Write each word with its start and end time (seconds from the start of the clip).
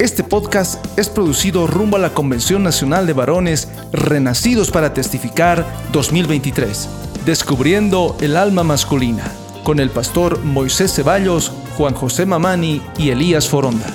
Este 0.00 0.24
podcast 0.24 0.82
es 0.98 1.10
producido 1.10 1.66
rumbo 1.66 1.98
a 1.98 2.00
la 2.00 2.14
Convención 2.14 2.62
Nacional 2.62 3.06
de 3.06 3.12
Varones 3.12 3.68
Renacidos 3.92 4.70
para 4.70 4.94
Testificar 4.94 5.66
2023, 5.92 6.88
descubriendo 7.26 8.16
el 8.22 8.38
alma 8.38 8.64
masculina, 8.64 9.30
con 9.62 9.78
el 9.78 9.90
pastor 9.90 10.42
Moisés 10.42 10.94
Ceballos, 10.94 11.52
Juan 11.76 11.92
José 11.92 12.24
Mamani 12.24 12.80
y 12.96 13.10
Elías 13.10 13.46
Foronda. 13.46 13.92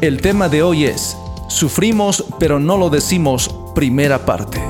El 0.00 0.20
tema 0.20 0.48
de 0.48 0.64
hoy 0.64 0.86
es, 0.86 1.16
Sufrimos 1.46 2.24
pero 2.40 2.58
no 2.58 2.76
lo 2.76 2.90
decimos, 2.90 3.54
primera 3.72 4.26
parte. 4.26 4.60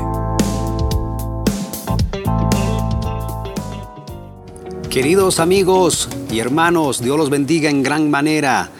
Queridos 4.90 5.40
amigos 5.40 6.10
y 6.30 6.38
hermanos, 6.38 7.00
Dios 7.00 7.16
los 7.16 7.30
bendiga 7.30 7.70
en 7.70 7.82
gran 7.82 8.10
manera. 8.10 8.70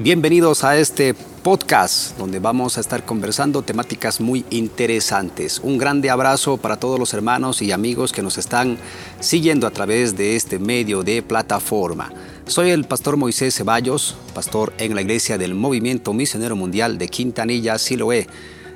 Bienvenidos 0.00 0.62
a 0.62 0.76
este 0.78 1.12
podcast 1.12 2.16
donde 2.16 2.38
vamos 2.38 2.78
a 2.78 2.80
estar 2.80 3.04
conversando 3.04 3.62
temáticas 3.62 4.20
muy 4.20 4.44
interesantes. 4.48 5.58
Un 5.60 5.76
grande 5.76 6.08
abrazo 6.08 6.56
para 6.56 6.76
todos 6.76 7.00
los 7.00 7.12
hermanos 7.14 7.62
y 7.62 7.72
amigos 7.72 8.12
que 8.12 8.22
nos 8.22 8.38
están 8.38 8.78
siguiendo 9.18 9.66
a 9.66 9.72
través 9.72 10.16
de 10.16 10.36
este 10.36 10.60
medio 10.60 11.02
de 11.02 11.20
plataforma. 11.20 12.12
Soy 12.46 12.70
el 12.70 12.84
pastor 12.84 13.16
Moisés 13.16 13.56
Ceballos, 13.56 14.14
pastor 14.34 14.72
en 14.78 14.94
la 14.94 15.02
iglesia 15.02 15.36
del 15.36 15.56
Movimiento 15.56 16.12
Misionero 16.12 16.54
Mundial 16.54 16.96
de 16.96 17.08
Quintanilla, 17.08 17.76
Siloé. 17.76 18.28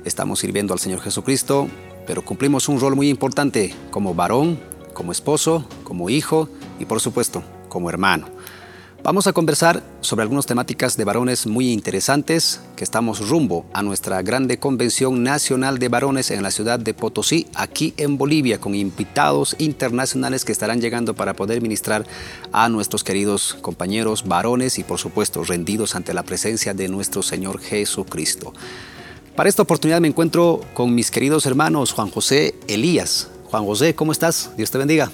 Estamos 0.04 0.40
sirviendo 0.40 0.74
al 0.74 0.80
Señor 0.80 1.02
Jesucristo, 1.02 1.68
pero 2.04 2.24
cumplimos 2.24 2.68
un 2.68 2.80
rol 2.80 2.96
muy 2.96 3.08
importante 3.08 3.72
como 3.92 4.12
varón, 4.12 4.58
como 4.92 5.12
esposo, 5.12 5.68
como 5.84 6.10
hijo 6.10 6.48
y 6.80 6.84
por 6.84 6.98
supuesto 6.98 7.44
como 7.68 7.88
hermano. 7.88 8.26
Vamos 9.04 9.26
a 9.26 9.32
conversar 9.32 9.82
sobre 10.00 10.22
algunas 10.22 10.46
temáticas 10.46 10.96
de 10.96 11.02
varones 11.02 11.48
muy 11.48 11.72
interesantes 11.72 12.60
que 12.76 12.84
estamos 12.84 13.28
rumbo 13.28 13.66
a 13.72 13.82
nuestra 13.82 14.22
grande 14.22 14.60
convención 14.60 15.24
nacional 15.24 15.80
de 15.80 15.88
varones 15.88 16.30
en 16.30 16.40
la 16.40 16.52
ciudad 16.52 16.78
de 16.78 16.94
Potosí, 16.94 17.48
aquí 17.56 17.94
en 17.96 18.16
Bolivia, 18.16 18.60
con 18.60 18.76
invitados 18.76 19.56
internacionales 19.58 20.44
que 20.44 20.52
estarán 20.52 20.80
llegando 20.80 21.14
para 21.14 21.34
poder 21.34 21.60
ministrar 21.60 22.06
a 22.52 22.68
nuestros 22.68 23.02
queridos 23.02 23.54
compañeros 23.60 24.28
varones 24.28 24.78
y 24.78 24.84
por 24.84 25.00
supuesto 25.00 25.42
rendidos 25.42 25.96
ante 25.96 26.14
la 26.14 26.22
presencia 26.22 26.72
de 26.72 26.86
nuestro 26.86 27.24
Señor 27.24 27.58
Jesucristo. 27.58 28.54
Para 29.34 29.48
esta 29.48 29.62
oportunidad 29.62 30.00
me 30.00 30.08
encuentro 30.08 30.60
con 30.74 30.94
mis 30.94 31.10
queridos 31.10 31.44
hermanos 31.46 31.90
Juan 31.90 32.08
José 32.08 32.54
Elías. 32.68 33.30
Juan 33.50 33.66
José, 33.66 33.96
¿cómo 33.96 34.12
estás? 34.12 34.52
Dios 34.56 34.70
te 34.70 34.78
bendiga. 34.78 35.10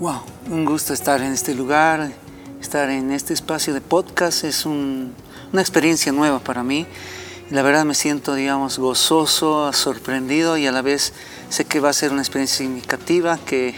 Wow, 0.00 0.22
un 0.50 0.64
gusto 0.64 0.94
estar 0.94 1.20
en 1.20 1.32
este 1.32 1.54
lugar 1.54 2.23
Estar 2.64 2.88
en 2.88 3.12
este 3.12 3.34
espacio 3.34 3.74
de 3.74 3.82
podcast 3.82 4.42
es 4.42 4.64
una 4.64 5.60
experiencia 5.60 6.12
nueva 6.12 6.38
para 6.38 6.64
mí. 6.64 6.86
La 7.50 7.60
verdad 7.60 7.84
me 7.84 7.94
siento, 7.94 8.34
digamos, 8.34 8.78
gozoso, 8.78 9.70
sorprendido 9.74 10.56
y 10.56 10.66
a 10.66 10.72
la 10.72 10.80
vez 10.80 11.12
sé 11.50 11.66
que 11.66 11.78
va 11.78 11.90
a 11.90 11.92
ser 11.92 12.10
una 12.10 12.22
experiencia 12.22 12.64
significativa 12.64 13.36
que 13.36 13.74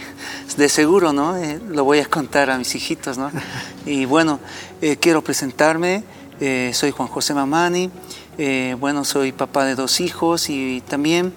de 0.55 0.69
seguro, 0.69 1.11
¿no? 1.11 1.35
Eh, 1.35 1.59
lo 1.67 1.83
voy 1.83 1.99
a 1.99 2.05
contar 2.05 2.49
a 2.49 2.57
mis 2.57 2.73
hijitos, 2.75 3.17
¿no? 3.17 3.29
Y 3.85 4.05
bueno, 4.05 4.39
eh, 4.81 4.95
quiero 4.95 5.21
presentarme. 5.21 6.05
Eh, 6.39 6.71
soy 6.73 6.91
Juan 6.91 7.09
José 7.09 7.33
Mamani. 7.33 7.91
bueno, 8.79 9.03
soy 9.03 9.33
papá 9.33 9.65
de 9.65 9.75
dos 9.75 9.99
hijos 9.99 10.49
y 10.49 10.81
también, 10.87 11.33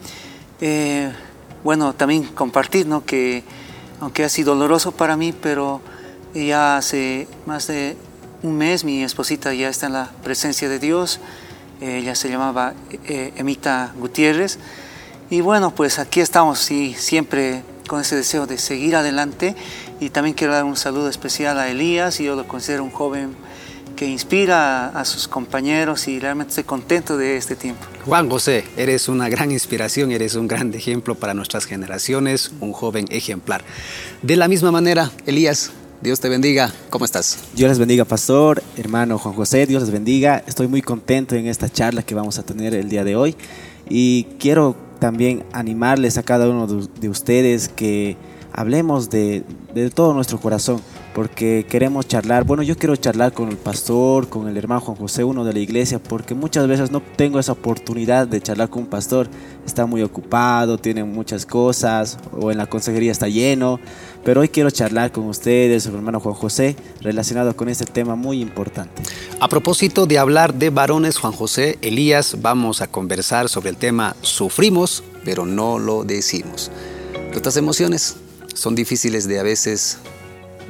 bueno, 1.64 1.94
también 1.94 2.22
compartir, 2.22 2.86
¿no? 2.86 3.04
Que 3.04 3.42
aunque 3.98 4.22
ha 4.22 4.28
sido 4.28 4.54
doloroso 4.54 4.92
para 4.92 5.16
mí, 5.16 5.32
pero 5.32 5.82
ya 6.34 6.76
hace 6.76 7.26
más 7.46 7.66
de 7.66 7.96
un 8.42 8.56
mes 8.56 8.84
mi 8.84 9.02
esposita 9.02 9.52
ya 9.52 9.68
está 9.68 9.86
en 9.86 9.92
la 9.94 10.10
presencia 10.22 10.68
de 10.68 10.78
Dios. 10.78 11.20
Ella 11.80 12.14
se 12.14 12.28
llamaba 12.28 12.74
eh, 13.06 13.32
Emita 13.36 13.92
Gutiérrez. 13.98 14.58
Y 15.30 15.40
bueno, 15.40 15.74
pues 15.74 15.98
aquí 15.98 16.20
estamos, 16.20 16.58
sí, 16.58 16.94
siempre 16.98 17.62
con 17.86 18.00
ese 18.00 18.16
deseo 18.16 18.46
de 18.46 18.58
seguir 18.58 18.96
adelante. 18.96 19.54
Y 20.00 20.10
también 20.10 20.34
quiero 20.34 20.52
dar 20.52 20.64
un 20.64 20.76
saludo 20.76 21.08
especial 21.08 21.58
a 21.58 21.68
Elías. 21.68 22.20
Y 22.20 22.24
yo 22.24 22.36
lo 22.36 22.48
considero 22.48 22.84
un 22.84 22.90
joven 22.90 23.34
que 23.96 24.06
inspira 24.06 24.88
a, 24.88 25.04
sus 25.04 25.28
compañeros 25.28 26.08
y 26.08 26.18
realmente 26.18 26.50
estoy 26.50 26.64
contento 26.64 27.18
de 27.18 27.36
este 27.36 27.54
tiempo. 27.54 27.84
Juan 28.06 28.30
José, 28.30 28.64
eres 28.78 29.08
una 29.08 29.28
gran 29.28 29.52
inspiración, 29.52 30.10
eres 30.10 30.36
un 30.36 30.48
gran 30.48 30.72
ejemplo 30.72 31.14
para 31.14 31.34
nuestras 31.34 31.66
generaciones, 31.66 32.50
un 32.60 32.72
joven 32.72 33.06
ejemplar. 33.10 33.62
De 34.22 34.36
la 34.36 34.48
misma 34.48 34.72
manera, 34.72 35.10
Elías, 35.26 35.72
Dios 36.02 36.18
te 36.18 36.30
bendiga. 36.30 36.72
¿Cómo 36.88 37.04
estás? 37.04 37.38
Dios 37.54 37.68
les 37.68 37.78
bendiga, 37.78 38.06
pastor, 38.06 38.62
hermano 38.78 39.18
Juan 39.18 39.34
José. 39.34 39.66
Dios 39.66 39.82
les 39.82 39.90
bendiga. 39.90 40.42
Estoy 40.46 40.66
muy 40.66 40.80
contento 40.80 41.34
en 41.34 41.46
esta 41.46 41.68
charla 41.68 42.02
que 42.02 42.14
vamos 42.14 42.38
a 42.38 42.42
tener 42.42 42.74
el 42.74 42.88
día 42.88 43.04
de 43.04 43.16
hoy. 43.16 43.36
Y 43.86 44.24
quiero 44.38 44.74
también 44.98 45.44
animarles 45.52 46.16
a 46.16 46.22
cada 46.22 46.48
uno 46.48 46.66
de 46.66 47.08
ustedes 47.10 47.68
que 47.68 48.16
hablemos 48.50 49.10
de, 49.10 49.44
de 49.74 49.90
todo 49.90 50.14
nuestro 50.14 50.40
corazón 50.40 50.80
porque 51.14 51.66
queremos 51.68 52.06
charlar. 52.06 52.44
Bueno, 52.44 52.62
yo 52.62 52.76
quiero 52.76 52.94
charlar 52.96 53.32
con 53.32 53.48
el 53.48 53.56
pastor, 53.56 54.28
con 54.28 54.48
el 54.48 54.56
hermano 54.56 54.80
Juan 54.80 54.96
José, 54.96 55.24
uno 55.24 55.44
de 55.44 55.52
la 55.52 55.58
iglesia, 55.58 55.98
porque 55.98 56.34
muchas 56.34 56.68
veces 56.68 56.90
no 56.90 57.02
tengo 57.16 57.38
esa 57.38 57.52
oportunidad 57.52 58.26
de 58.26 58.40
charlar 58.40 58.70
con 58.70 58.82
un 58.82 58.88
pastor. 58.88 59.28
Está 59.66 59.86
muy 59.86 60.02
ocupado, 60.02 60.78
tiene 60.78 61.04
muchas 61.04 61.46
cosas, 61.46 62.18
o 62.32 62.50
en 62.50 62.58
la 62.58 62.66
consejería 62.66 63.12
está 63.12 63.28
lleno. 63.28 63.80
Pero 64.24 64.42
hoy 64.42 64.48
quiero 64.48 64.70
charlar 64.70 65.12
con 65.12 65.24
ustedes, 65.24 65.86
el 65.86 65.94
hermano 65.94 66.20
Juan 66.20 66.34
José, 66.34 66.76
relacionado 67.00 67.56
con 67.56 67.68
este 67.68 67.86
tema 67.86 68.14
muy 68.14 68.40
importante. 68.40 69.02
A 69.40 69.48
propósito 69.48 70.06
de 70.06 70.18
hablar 70.18 70.54
de 70.54 70.70
varones, 70.70 71.18
Juan 71.18 71.32
José, 71.32 71.78
Elías, 71.80 72.36
vamos 72.40 72.82
a 72.82 72.86
conversar 72.86 73.48
sobre 73.48 73.70
el 73.70 73.76
tema 73.76 74.14
sufrimos, 74.20 75.02
pero 75.24 75.46
no 75.46 75.78
lo 75.78 76.04
decimos. 76.04 76.70
Nuestras 77.30 77.56
emociones 77.56 78.16
son 78.54 78.74
difíciles 78.74 79.26
de 79.26 79.38
a 79.38 79.42
veces 79.42 79.98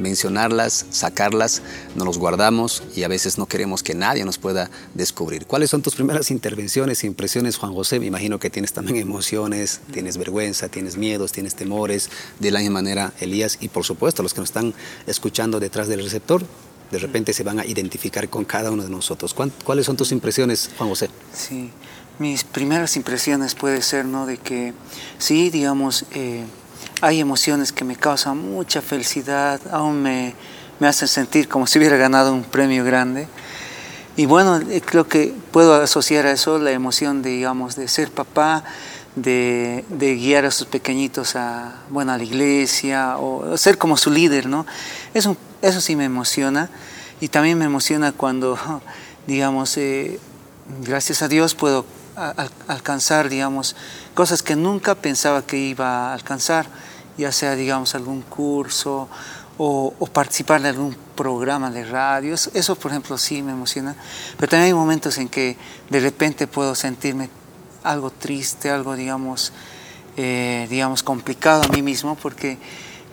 mencionarlas, 0.01 0.87
sacarlas, 0.91 1.63
nos 1.95 2.07
los 2.07 2.19
guardamos 2.19 2.83
y 2.97 3.05
a 3.05 3.09
veces 3.09 3.39
no 3.39 3.47
queremos 3.47 3.83
que 3.83 3.95
nadie 3.95 4.25
nos 4.25 4.39
pueda 4.39 4.71
descubrir. 4.95 5.47
¿Cuáles 5.47 5.71
son 5.71 5.83
tus 5.83 5.95
primeras 5.95 6.31
intervenciones 6.31 7.05
e 7.05 7.07
impresiones, 7.07 7.57
Juan 7.57 7.75
José? 7.75 8.01
Me 8.01 8.07
imagino 8.07 8.39
que 8.39 8.51
tienes 8.51 8.73
también 8.73 8.97
emociones, 8.97 9.81
tienes 9.93 10.17
vergüenza, 10.17 10.69
tienes 10.69 10.97
miedos, 10.97 11.33
tienes 11.33 11.55
temores, 11.55 12.11
de 12.39 12.51
la 12.51 12.61
misma 12.61 12.81
manera 12.81 13.13
Elías 13.21 13.59
y 13.61 13.69
por 13.69 13.85
supuesto 13.85 14.23
los 14.23 14.35
que 14.35 14.41
nos 14.41 14.51
están 14.51 14.75
escuchando 15.07 15.61
detrás 15.61 15.89
del 15.89 16.03
receptor, 16.03 16.43
de 16.91 16.99
repente 16.99 17.33
se 17.33 17.45
van 17.45 17.61
a 17.61 17.67
identificar 17.67 18.29
con 18.29 18.45
cada 18.45 18.71
uno 18.71 18.83
de 18.83 18.91
nosotros. 18.91 19.35
¿Cuáles 19.65 19.87
son 19.87 19.97
tus 19.97 20.13
impresiones, 20.13 20.71
Juan 20.77 20.89
José? 20.89 21.09
Sí, 21.33 21.71
mis 22.19 22.45
primeras 22.45 22.97
impresiones 22.97 23.55
puede 23.55 23.81
ser, 23.83 24.05
¿no? 24.05 24.27
De 24.27 24.39
que 24.39 24.75
sí, 25.19 25.51
digamos, 25.51 26.05
eh, 26.13 26.45
hay 27.01 27.21
emociones 27.21 27.73
que 27.73 27.85
me 27.85 27.97
causan 27.97 28.39
mucha 28.39 28.83
felicidad, 28.83 29.61
aún 29.71 30.03
me, 30.03 30.35
me 30.79 30.87
hacen 30.89 31.09
sentir 31.09 31.49
como 31.49 31.67
si 31.67 31.79
hubiera 31.79 31.97
ganado 31.97 32.33
un 32.33 32.45
premio 32.45 32.85
grande. 32.85 33.27
Y 34.17 34.27
bueno, 34.27 34.57
eh, 34.57 34.83
creo 34.85 35.07
que 35.09 35.35
puedo 35.51 35.75
asociar 35.75 36.27
a 36.27 36.33
eso 36.33 36.59
la 36.59 36.73
emoción, 36.73 37.23
de, 37.23 37.31
digamos, 37.31 37.77
de 37.77 37.89
ser 37.89 38.11
papá, 38.11 38.65
de, 39.17 39.85
guiar 39.99 40.45
a 40.45 40.51
sus 40.51 40.67
pequeñitos 40.67 41.37
a, 41.37 41.75
bueno, 41.89 42.13
a 42.13 42.19
la 42.19 42.25
iglesia 42.25 43.17
o 43.19 43.57
ser 43.57 43.79
como 43.79 43.97
su 43.97 44.11
líder, 44.11 44.47
¿no? 44.47 44.67
Eso, 45.15 45.37
eso 45.63 45.81
sí 45.81 45.97
me 45.97 46.05
emociona. 46.05 46.71
Y 47.21 47.29
también 47.29 47.59
me 47.59 47.65
emociona 47.65 48.13
cuando, 48.13 48.59
digamos, 49.27 49.77
eh, 49.77 50.19
gracias 50.83 51.23
a 51.23 51.29
Dios 51.29 51.55
puedo 51.55 51.87
alcanzar, 52.69 53.31
digamos, 53.31 53.77
cosas 54.15 54.43
que 54.43 54.57
nunca 54.57 54.95
pensaba 54.95 55.43
que 55.43 55.57
iba 55.57 56.11
a 56.11 56.15
alcanzar 56.15 56.67
ya 57.17 57.33
sea, 57.33 57.55
digamos, 57.55 57.95
algún 57.95 58.23
curso 58.23 59.09
o, 59.63 59.93
participar 60.13 60.63
de 60.63 60.71
algún 60.71 60.97
programa 61.15 61.71
de 61.71 61.85
radio. 61.85 62.35
Eso, 62.35 62.77
por 62.77 62.91
ejemplo, 62.91 63.19
sí 63.19 63.43
me 63.43 63.53
emociona. 63.53 63.95
Pero 64.39 64.49
también 64.49 64.69
hay 64.69 64.75
momentos 64.75 65.19
en 65.19 65.29
que 65.29 65.57
de 65.91 66.01
repente 66.01 66.47
puedo 66.47 66.75
sentirme 66.75 67.29
algo 67.83 68.11
triste, 68.11 68.71
algo, 68.71 68.97
digamos, 68.97 69.53
eh, 70.17 70.67
digamos 70.71 71.03
complicado 71.03 71.63
a 71.63 71.69
mí 71.69 71.83
mismo, 71.83 72.15
porque, 72.15 72.57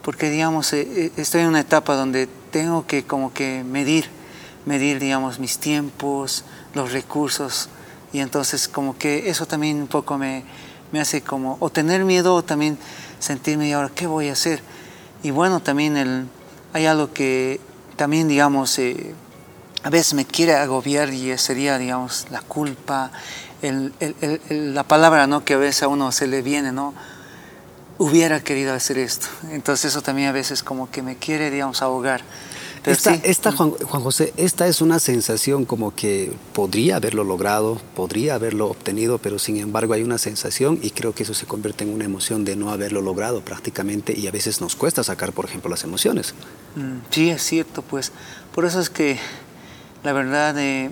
porque 0.02 0.30
digamos, 0.30 0.72
eh, 0.72 0.88
eh, 0.90 1.12
estoy 1.18 1.42
en 1.42 1.48
una 1.48 1.60
etapa 1.60 1.96
donde 1.96 2.28
tengo 2.52 2.88
que 2.88 3.04
como 3.04 3.34
que 3.34 3.64
medir, 3.66 4.10
medir, 4.66 5.00
digamos, 5.00 5.40
mis 5.40 5.58
tiempos, 5.58 6.46
los 6.74 6.94
recursos, 6.94 7.70
y 8.14 8.20
entonces 8.20 8.68
como 8.68 8.98
que 8.98 9.30
eso 9.30 9.46
también 9.46 9.78
un 9.78 9.88
poco 9.88 10.18
me, 10.18 10.44
me 10.92 11.00
hace 11.00 11.22
como, 11.22 11.58
o 11.60 11.70
tener 11.70 12.06
miedo, 12.06 12.36
o 12.36 12.44
también 12.44 12.78
sentirme, 13.20 13.70
¿y 13.70 13.72
ahora 13.72 13.92
qué 13.94 14.08
voy 14.08 14.30
a 14.30 14.34
hacer? 14.34 14.62
Y 15.24 15.32
bueno, 15.32 15.60
también 15.60 15.98
el, 15.98 16.28
hay 16.74 16.86
algo 16.86 17.14
que 17.14 17.60
también, 17.96 18.28
digamos, 18.28 18.78
eh, 18.80 19.16
a 19.84 19.90
veces 19.90 20.14
me 20.14 20.26
quiere 20.26 20.54
agobiar 20.54 21.10
y 21.14 21.38
sería, 21.38 21.78
digamos, 21.78 22.28
la 22.30 22.42
culpa, 22.42 23.12
la 23.62 24.84
palabra 24.84 25.28
¿no? 25.28 25.44
que 25.44 25.56
a 25.56 25.58
veces 25.58 25.84
a 25.84 25.88
uno 25.88 26.12
se 26.12 26.28
le 26.28 26.42
viene, 26.42 26.72
¿no? 26.72 26.94
Hubiera 27.98 28.40
querido 28.42 28.74
hacer 28.74 29.00
esto. 29.00 29.28
Entonces 29.52 29.92
eso 29.92 30.02
también 30.02 30.30
a 30.30 30.32
veces 30.32 30.62
como 30.62 30.92
que 30.92 31.02
me 31.02 31.16
quiere, 31.16 31.50
digamos, 31.50 31.82
ahogar. 31.82 32.22
Esta, 32.88 33.52
Juan, 33.52 33.72
José, 33.72 34.34
esta 34.38 34.68
es 34.68 34.82
una 34.82 35.00
sensación 35.00 35.66
como 35.66 35.94
que 35.94 36.32
podría 36.54 36.96
haberlo 36.96 37.24
logrado, 37.24 37.82
podría 37.96 38.36
haberlo 38.36 38.68
obtenido, 38.68 39.18
pero 39.18 39.40
sin 39.40 39.58
embargo 39.58 39.94
hay 39.94 40.04
una 40.04 40.18
sensación 40.18 40.80
y 40.82 40.92
creo 40.92 41.14
que 41.14 41.24
eso 41.24 41.34
se 41.34 41.46
convierte 41.46 41.84
en 41.84 41.94
una 41.94 42.06
emoción 42.06 42.46
de 42.46 42.56
no 42.56 42.72
haberlo 42.72 43.02
logrado 43.02 43.42
prácticamente 43.42 44.18
y 44.18 44.28
a 44.28 44.32
veces 44.32 44.62
nos 44.62 44.76
cuesta 44.76 45.04
sacar, 45.04 45.34
por 45.34 45.46
ejemplo, 45.46 45.70
las 45.70 45.84
emociones. 45.84 46.34
Mm, 46.76 47.00
sí, 47.10 47.30
es 47.30 47.44
cierto, 47.44 47.82
pues 47.82 48.12
por 48.54 48.66
eso 48.66 48.80
es 48.80 48.90
que 48.90 49.20
la 50.04 50.14
verdad, 50.14 50.58
eh, 50.58 50.92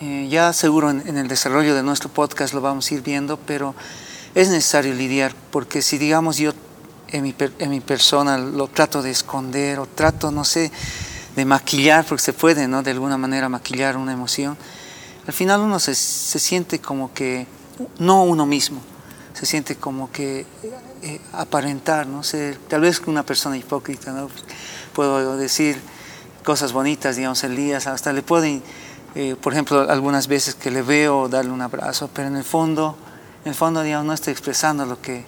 eh, 0.00 0.28
ya 0.30 0.52
seguro 0.52 0.90
en, 0.90 1.16
el 1.16 1.28
desarrollo 1.28 1.74
de 1.74 1.82
nuestro 1.82 2.08
podcast 2.08 2.54
lo 2.54 2.60
vamos 2.60 2.90
a 2.90 2.94
ir 2.94 3.02
viendo, 3.02 3.36
pero 3.36 3.74
es 4.34 4.48
necesario 4.48 4.94
lidiar, 4.94 5.34
porque 5.50 5.82
si 5.82 5.98
digamos 5.98 6.38
yo 6.38 6.52
en 7.08 7.22
mi, 7.22 7.34
en 7.58 7.70
mi 7.70 7.80
persona 7.80 8.38
lo 8.38 8.68
trato 8.68 9.02
de 9.02 9.10
esconder 9.10 9.78
o 9.78 9.86
trato, 9.86 10.30
no 10.30 10.44
sé, 10.44 10.70
de 11.36 11.44
maquillar, 11.44 12.04
porque 12.06 12.22
se 12.22 12.32
puede, 12.32 12.66
¿no? 12.66 12.82
De 12.82 12.90
alguna 12.90 13.18
manera 13.18 13.48
maquillar 13.48 13.96
una 13.96 14.12
emoción. 14.12 14.56
Al 15.26 15.34
final 15.34 15.60
uno 15.60 15.78
se, 15.78 15.94
se 15.94 16.38
siente 16.38 16.80
como 16.80 17.12
que, 17.12 17.46
no 17.98 18.24
uno 18.24 18.46
mismo, 18.46 18.80
se 19.34 19.44
siente 19.44 19.76
como 19.76 20.10
que 20.10 20.46
eh, 21.02 21.20
aparentar, 21.32 22.06
no 22.06 22.22
sé, 22.22 22.56
tal 22.68 22.80
vez 22.80 23.02
una 23.06 23.22
persona 23.22 23.56
hipócrita, 23.56 24.12
¿no? 24.12 24.30
Puedo 24.94 25.36
decir 25.36 25.78
cosas 26.42 26.72
bonitas, 26.72 27.16
digamos, 27.16 27.44
el 27.44 27.54
día, 27.54 27.76
hasta 27.76 28.12
le 28.14 28.22
puedo, 28.22 28.44
eh, 28.44 29.36
por 29.40 29.52
ejemplo, 29.52 29.90
algunas 29.90 30.28
veces 30.28 30.54
que 30.54 30.70
le 30.70 30.80
veo 30.80 31.28
darle 31.28 31.50
un 31.50 31.60
abrazo, 31.60 32.08
pero 32.14 32.28
en 32.28 32.36
el 32.36 32.44
fondo, 32.44 32.96
en 33.44 33.50
el 33.50 33.54
fondo, 33.54 33.82
digamos, 33.82 34.06
no 34.06 34.12
estoy 34.14 34.32
expresando 34.32 34.86
lo 34.86 35.02
que 35.02 35.24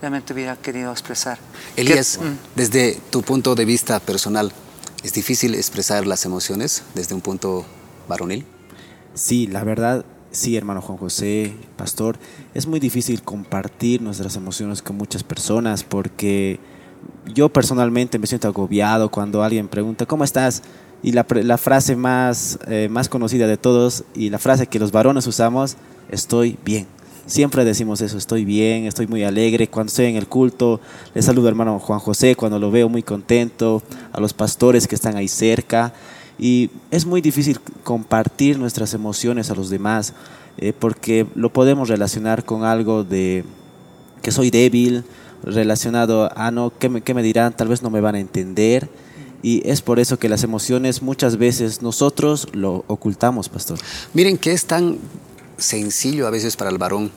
realmente 0.00 0.32
hubiera 0.32 0.56
querido 0.56 0.90
expresar. 0.90 1.38
Elías, 1.76 2.18
mm. 2.20 2.56
desde 2.56 3.00
tu 3.10 3.22
punto 3.22 3.54
de 3.54 3.64
vista 3.64 4.00
personal, 4.00 4.52
¿Es 5.04 5.12
difícil 5.12 5.54
expresar 5.54 6.06
las 6.06 6.24
emociones 6.24 6.82
desde 6.94 7.14
un 7.14 7.20
punto 7.20 7.66
varonil? 8.08 8.46
Sí, 9.12 9.46
la 9.46 9.62
verdad, 9.62 10.02
sí, 10.30 10.56
hermano 10.56 10.80
Juan 10.80 10.96
José, 10.96 11.54
pastor, 11.76 12.16
es 12.54 12.66
muy 12.66 12.80
difícil 12.80 13.22
compartir 13.22 14.00
nuestras 14.00 14.34
emociones 14.36 14.80
con 14.80 14.96
muchas 14.96 15.22
personas 15.22 15.84
porque 15.84 16.58
yo 17.34 17.50
personalmente 17.50 18.18
me 18.18 18.26
siento 18.26 18.48
agobiado 18.48 19.10
cuando 19.10 19.42
alguien 19.42 19.68
pregunta, 19.68 20.06
¿cómo 20.06 20.24
estás? 20.24 20.62
Y 21.02 21.12
la, 21.12 21.26
la 21.28 21.58
frase 21.58 21.96
más, 21.96 22.58
eh, 22.66 22.88
más 22.90 23.10
conocida 23.10 23.46
de 23.46 23.58
todos 23.58 24.04
y 24.14 24.30
la 24.30 24.38
frase 24.38 24.68
que 24.68 24.78
los 24.78 24.90
varones 24.90 25.26
usamos, 25.26 25.76
estoy 26.08 26.56
bien. 26.64 26.86
Siempre 27.26 27.64
decimos 27.64 28.02
eso, 28.02 28.18
estoy 28.18 28.44
bien, 28.44 28.84
estoy 28.84 29.06
muy 29.06 29.24
alegre. 29.24 29.68
Cuando 29.68 29.88
estoy 29.88 30.06
en 30.06 30.16
el 30.16 30.26
culto, 30.26 30.80
le 31.14 31.22
saludo 31.22 31.48
al 31.48 31.52
hermano 31.52 31.78
Juan 31.78 31.98
José 31.98 32.36
cuando 32.36 32.58
lo 32.58 32.70
veo 32.70 32.90
muy 32.90 33.02
contento, 33.02 33.82
a 34.12 34.20
los 34.20 34.34
pastores 34.34 34.86
que 34.86 34.94
están 34.94 35.16
ahí 35.16 35.28
cerca. 35.28 35.94
Y 36.38 36.70
es 36.90 37.06
muy 37.06 37.22
difícil 37.22 37.60
compartir 37.82 38.58
nuestras 38.58 38.92
emociones 38.92 39.50
a 39.50 39.54
los 39.54 39.70
demás 39.70 40.12
eh, 40.58 40.72
porque 40.78 41.26
lo 41.34 41.50
podemos 41.50 41.88
relacionar 41.88 42.44
con 42.44 42.64
algo 42.64 43.04
de 43.04 43.44
que 44.22 44.30
soy 44.30 44.50
débil, 44.50 45.04
relacionado 45.42 46.30
a 46.36 46.50
no, 46.50 46.72
¿qué 46.78 46.88
me, 46.88 47.00
¿qué 47.00 47.14
me 47.14 47.22
dirán? 47.22 47.56
Tal 47.56 47.68
vez 47.68 47.82
no 47.82 47.90
me 47.90 48.00
van 48.00 48.16
a 48.16 48.20
entender. 48.20 48.88
Y 49.42 49.62
es 49.68 49.82
por 49.82 49.98
eso 49.98 50.18
que 50.18 50.28
las 50.28 50.42
emociones 50.42 51.02
muchas 51.02 51.36
veces 51.36 51.82
nosotros 51.82 52.48
lo 52.52 52.84
ocultamos, 52.86 53.48
pastor. 53.48 53.78
Miren 54.14 54.38
que 54.38 54.52
es 54.52 54.64
tan 54.64 54.98
sencillo 55.58 56.26
a 56.26 56.30
veces 56.30 56.56
para 56.56 56.70
el 56.70 56.78
varón 56.78 57.10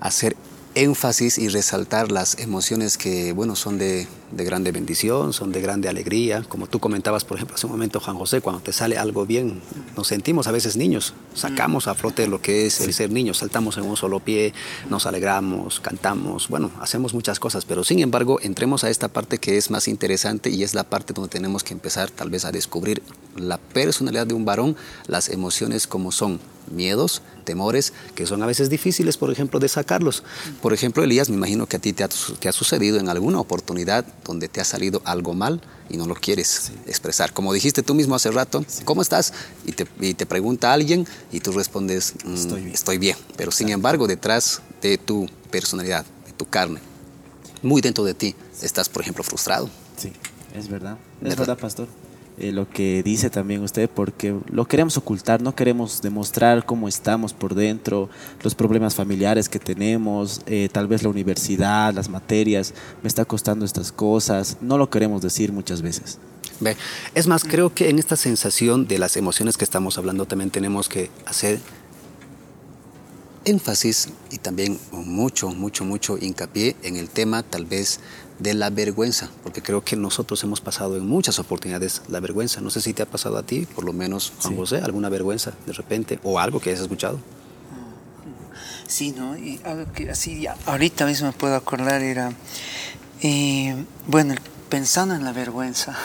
hacer 0.00 0.36
énfasis 0.76 1.38
y 1.38 1.48
resaltar 1.48 2.12
las 2.12 2.38
emociones 2.38 2.98
que, 2.98 3.32
bueno, 3.32 3.56
son 3.56 3.78
de, 3.78 4.06
de, 4.30 4.44
grande 4.44 4.72
bendición, 4.72 5.32
son 5.32 5.50
de 5.50 5.62
grande 5.62 5.88
alegría. 5.88 6.44
Como 6.46 6.66
tú 6.66 6.80
comentabas, 6.80 7.24
por 7.24 7.38
ejemplo, 7.38 7.56
hace 7.56 7.64
un 7.64 7.72
momento, 7.72 7.98
Juan 7.98 8.18
José, 8.18 8.42
cuando 8.42 8.60
te 8.60 8.74
sale 8.74 8.98
algo 8.98 9.24
bien, 9.24 9.62
nos 9.96 10.08
sentimos 10.08 10.48
a 10.48 10.52
veces 10.52 10.76
niños, 10.76 11.14
sacamos 11.34 11.88
a 11.88 11.94
flote 11.94 12.26
lo 12.26 12.42
que 12.42 12.66
es 12.66 12.78
el 12.82 12.92
ser 12.92 13.10
niño, 13.10 13.32
saltamos 13.32 13.78
en 13.78 13.84
un 13.84 13.96
solo 13.96 14.20
pie, 14.20 14.52
nos 14.90 15.06
alegramos, 15.06 15.80
cantamos, 15.80 16.48
bueno, 16.48 16.70
hacemos 16.78 17.14
muchas 17.14 17.40
cosas, 17.40 17.64
pero 17.64 17.82
sin 17.82 18.00
embargo, 18.00 18.38
entremos 18.42 18.84
a 18.84 18.90
esta 18.90 19.08
parte 19.08 19.38
que 19.38 19.56
es 19.56 19.70
más 19.70 19.88
interesante 19.88 20.50
y 20.50 20.62
es 20.62 20.74
la 20.74 20.84
parte 20.84 21.14
donde 21.14 21.30
tenemos 21.30 21.64
que 21.64 21.72
empezar 21.72 22.10
tal 22.10 22.28
vez 22.28 22.44
a 22.44 22.52
descubrir 22.52 23.02
la 23.34 23.56
personalidad 23.56 24.26
de 24.26 24.34
un 24.34 24.44
varón, 24.44 24.76
las 25.06 25.30
emociones 25.30 25.86
como 25.86 26.12
son, 26.12 26.38
miedos, 26.70 27.22
temores, 27.46 27.94
que 28.14 28.26
son 28.26 28.42
a 28.42 28.46
veces 28.46 28.68
difíciles, 28.68 29.16
por 29.16 29.30
ejemplo, 29.30 29.58
de 29.58 29.68
sacarlos. 29.68 30.22
Por 30.60 30.74
ejemplo, 30.74 31.02
Elías, 31.02 31.30
me 31.30 31.36
imagino 31.36 31.66
que 31.66 31.76
a 31.76 31.78
ti 31.78 31.94
te 31.94 32.04
ha, 32.04 32.52
sucedido 32.52 32.98
en 32.98 33.08
alguna 33.08 33.40
oportunidad 33.40 34.04
donde 34.24 34.48
te 34.48 34.60
ha 34.60 34.64
salido 34.64 35.00
algo 35.06 35.32
mal 35.32 35.62
y 35.88 35.96
no 35.96 36.04
lo 36.04 36.14
quieres 36.14 36.72
expresar. 36.86 37.32
Como 37.32 37.54
dijiste 37.54 37.82
tú 37.82 37.94
mismo 37.94 38.14
hace 38.14 38.30
rato, 38.30 38.62
¿cómo 38.84 39.00
estás? 39.00 39.32
Y 39.64 39.72
te, 39.72 40.26
pregunta 40.26 40.74
alguien 40.74 41.06
y 41.32 41.40
tú 41.40 41.52
respondes, 41.52 42.14
mm, 42.24 42.34
estoy, 42.74 42.98
bien. 42.98 43.16
Pero 43.36 43.50
sin 43.50 43.70
embargo, 43.70 44.06
detrás 44.06 44.60
de 44.82 44.98
tu 44.98 45.26
personalidad, 45.50 46.04
de 46.26 46.32
tu 46.32 46.46
carne, 46.46 46.80
muy 47.62 47.80
dentro 47.80 48.04
de 48.04 48.12
ti, 48.12 48.34
estás, 48.60 48.90
por 48.90 49.00
ejemplo, 49.00 49.24
frustrado. 49.24 49.70
Sí, 49.96 50.12
es 50.54 50.68
verdad. 50.68 50.98
Es 51.22 51.36
verdad 51.36 51.56
pastor. 51.56 51.88
Eh, 52.38 52.52
lo 52.52 52.68
que 52.68 53.02
dice 53.02 53.30
también 53.30 53.62
usted, 53.62 53.88
porque 53.88 54.36
lo 54.50 54.66
queremos 54.66 54.98
ocultar, 54.98 55.40
no 55.40 55.54
queremos 55.54 56.02
demostrar 56.02 56.66
cómo 56.66 56.86
estamos 56.86 57.32
por 57.32 57.54
dentro, 57.54 58.10
los 58.42 58.54
problemas 58.54 58.94
familiares 58.94 59.48
que 59.48 59.58
tenemos, 59.58 60.42
eh, 60.46 60.68
tal 60.70 60.86
vez 60.86 61.02
la 61.02 61.08
universidad, 61.08 61.94
las 61.94 62.10
materias, 62.10 62.74
me 63.02 63.08
está 63.08 63.24
costando 63.24 63.64
estas 63.64 63.90
cosas, 63.90 64.58
no 64.60 64.76
lo 64.76 64.90
queremos 64.90 65.22
decir 65.22 65.50
muchas 65.50 65.80
veces. 65.80 66.18
Ve, 66.60 66.76
es 67.14 67.26
más, 67.26 67.42
creo 67.42 67.72
que 67.72 67.88
en 67.88 67.98
esta 67.98 68.16
sensación 68.16 68.86
de 68.86 68.98
las 68.98 69.16
emociones 69.16 69.56
que 69.56 69.64
estamos 69.64 69.96
hablando 69.96 70.26
también 70.26 70.50
tenemos 70.50 70.88
que 70.90 71.10
hacer 71.24 71.58
énfasis 73.46 74.08
y 74.30 74.38
también 74.38 74.78
mucho, 74.92 75.48
mucho, 75.48 75.84
mucho 75.84 76.18
hincapié 76.18 76.76
en 76.82 76.96
el 76.96 77.08
tema 77.08 77.42
tal 77.42 77.64
vez 77.64 78.00
de 78.38 78.52
la 78.52 78.68
vergüenza, 78.68 79.30
porque 79.42 79.62
creo 79.62 79.82
que 79.82 79.96
nosotros 79.96 80.42
hemos 80.44 80.60
pasado 80.60 80.96
en 80.96 81.06
muchas 81.06 81.38
oportunidades 81.38 82.02
la 82.08 82.20
vergüenza. 82.20 82.60
No 82.60 82.70
sé 82.70 82.82
si 82.82 82.92
te 82.92 83.02
ha 83.02 83.06
pasado 83.06 83.38
a 83.38 83.42
ti, 83.44 83.66
por 83.66 83.84
lo 83.84 83.92
menos, 83.92 84.32
Juan 84.42 84.56
José, 84.56 84.78
alguna 84.78 85.08
vergüenza 85.08 85.54
de 85.64 85.72
repente 85.72 86.18
o 86.22 86.38
algo 86.38 86.60
que 86.60 86.70
hayas 86.70 86.82
escuchado. 86.82 87.18
Sí, 88.86 89.12
¿no? 89.16 89.36
Y 89.36 89.60
algo 89.64 89.90
que 89.92 90.10
así, 90.10 90.42
ya, 90.42 90.56
ahorita 90.66 91.06
mismo 91.06 91.28
me 91.28 91.32
puedo 91.32 91.56
acordar 91.56 92.02
era, 92.02 92.32
eh, 93.22 93.74
bueno, 94.06 94.34
pensando 94.68 95.14
en 95.14 95.24
la 95.24 95.32
vergüenza, 95.32 95.96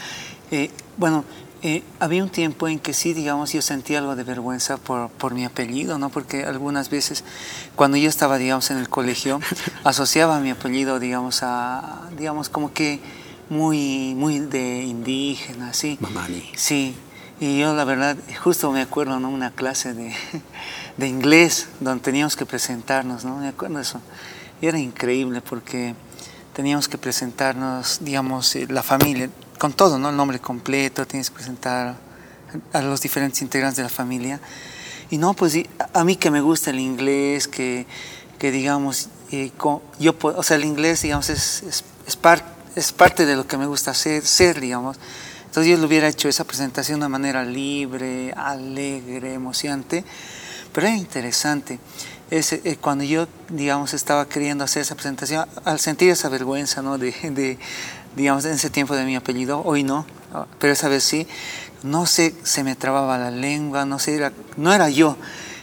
eh, 0.50 0.70
bueno, 0.96 1.24
eh, 1.62 1.82
había 1.98 2.22
un 2.22 2.30
tiempo 2.30 2.68
en 2.68 2.78
que 2.78 2.94
sí, 2.94 3.14
digamos, 3.14 3.52
yo 3.52 3.62
sentía 3.62 3.98
algo 3.98 4.14
de 4.14 4.22
vergüenza 4.22 4.76
por, 4.76 5.10
por, 5.10 5.34
mi 5.34 5.44
apellido, 5.44 5.98
¿no? 5.98 6.08
Porque 6.08 6.44
algunas 6.44 6.88
veces, 6.88 7.24
cuando 7.74 7.96
yo 7.96 8.08
estaba, 8.08 8.38
digamos, 8.38 8.70
en 8.70 8.78
el 8.78 8.88
colegio, 8.88 9.40
asociaba 9.84 10.38
mi 10.38 10.50
apellido, 10.50 11.00
digamos, 11.00 11.40
a, 11.42 12.08
digamos, 12.16 12.48
como 12.48 12.72
que 12.72 13.00
muy, 13.50 14.14
muy 14.14 14.38
de 14.38 14.84
indígena, 14.84 15.72
¿sí? 15.74 15.98
Mamani. 16.00 16.48
Sí. 16.54 16.94
Y 17.40 17.58
yo, 17.58 17.74
la 17.74 17.84
verdad, 17.84 18.16
justo 18.42 18.70
me 18.70 18.80
acuerdo, 18.80 19.18
¿no? 19.18 19.28
Una 19.28 19.50
clase 19.50 19.94
de, 19.94 20.14
de 20.96 21.08
inglés 21.08 21.68
donde 21.80 22.02
teníamos 22.02 22.36
que 22.36 22.46
presentarnos, 22.46 23.24
¿no? 23.24 23.36
Me 23.38 23.48
acuerdo 23.48 23.76
de 23.76 23.82
eso. 23.82 24.00
Y 24.60 24.66
era 24.66 24.78
increíble 24.78 25.40
porque 25.40 25.94
teníamos 26.52 26.88
que 26.88 26.98
presentarnos, 26.98 27.98
digamos, 28.00 28.54
eh, 28.56 28.66
la 28.68 28.82
familia 28.82 29.30
con 29.58 29.72
todo, 29.72 29.98
¿no? 29.98 30.10
El 30.10 30.16
nombre 30.16 30.38
completo, 30.38 31.06
tienes 31.06 31.30
que 31.30 31.36
presentar 31.36 31.96
a 32.72 32.80
los 32.80 33.00
diferentes 33.00 33.42
integrantes 33.42 33.76
de 33.76 33.82
la 33.82 33.88
familia. 33.88 34.40
Y 35.10 35.18
no, 35.18 35.34
pues 35.34 35.56
a 35.92 36.04
mí 36.04 36.16
que 36.16 36.30
me 36.30 36.40
gusta 36.40 36.70
el 36.70 36.80
inglés, 36.80 37.48
que, 37.48 37.86
que 38.38 38.50
digamos, 38.50 39.08
eh, 39.30 39.52
yo, 39.98 40.14
o 40.20 40.42
sea, 40.42 40.56
el 40.56 40.64
inglés, 40.64 41.02
digamos, 41.02 41.28
es, 41.30 41.62
es, 41.62 41.84
es, 42.06 42.18
es 42.76 42.92
parte 42.92 43.26
de 43.26 43.36
lo 43.36 43.46
que 43.46 43.56
me 43.56 43.66
gusta 43.66 43.90
hacer, 43.90 44.24
ser, 44.24 44.60
digamos. 44.60 44.98
Entonces 45.46 45.72
yo 45.72 45.78
le 45.78 45.86
hubiera 45.86 46.08
hecho 46.08 46.28
esa 46.28 46.44
presentación 46.44 47.00
de 47.00 47.06
una 47.06 47.08
manera 47.08 47.42
libre, 47.42 48.32
alegre, 48.36 49.32
emocionante, 49.32 50.04
pero 50.72 50.86
era 50.86 50.96
interesante. 50.96 51.78
Ese, 52.30 52.60
eh, 52.64 52.76
cuando 52.76 53.04
yo, 53.04 53.26
digamos, 53.48 53.94
estaba 53.94 54.28
queriendo 54.28 54.62
hacer 54.64 54.82
esa 54.82 54.94
presentación, 54.94 55.48
al 55.64 55.80
sentir 55.80 56.10
esa 56.10 56.28
vergüenza, 56.28 56.82
¿no? 56.82 56.98
de, 56.98 57.12
de 57.30 57.58
digamos, 58.16 58.44
en 58.44 58.52
ese 58.52 58.70
tiempo 58.70 58.94
de 58.96 59.04
mi 59.04 59.16
apellido, 59.16 59.62
hoy 59.64 59.82
no, 59.82 60.06
pero 60.58 60.72
esa 60.72 60.88
vez 60.88 61.04
sí, 61.04 61.26
no 61.82 62.06
sé, 62.06 62.34
se 62.42 62.64
me 62.64 62.74
trababa 62.74 63.18
la 63.18 63.30
lengua, 63.30 63.84
no 63.84 63.98
sé, 63.98 64.16
era, 64.16 64.32
no 64.56 64.72
era 64.72 64.88
yo. 64.88 65.16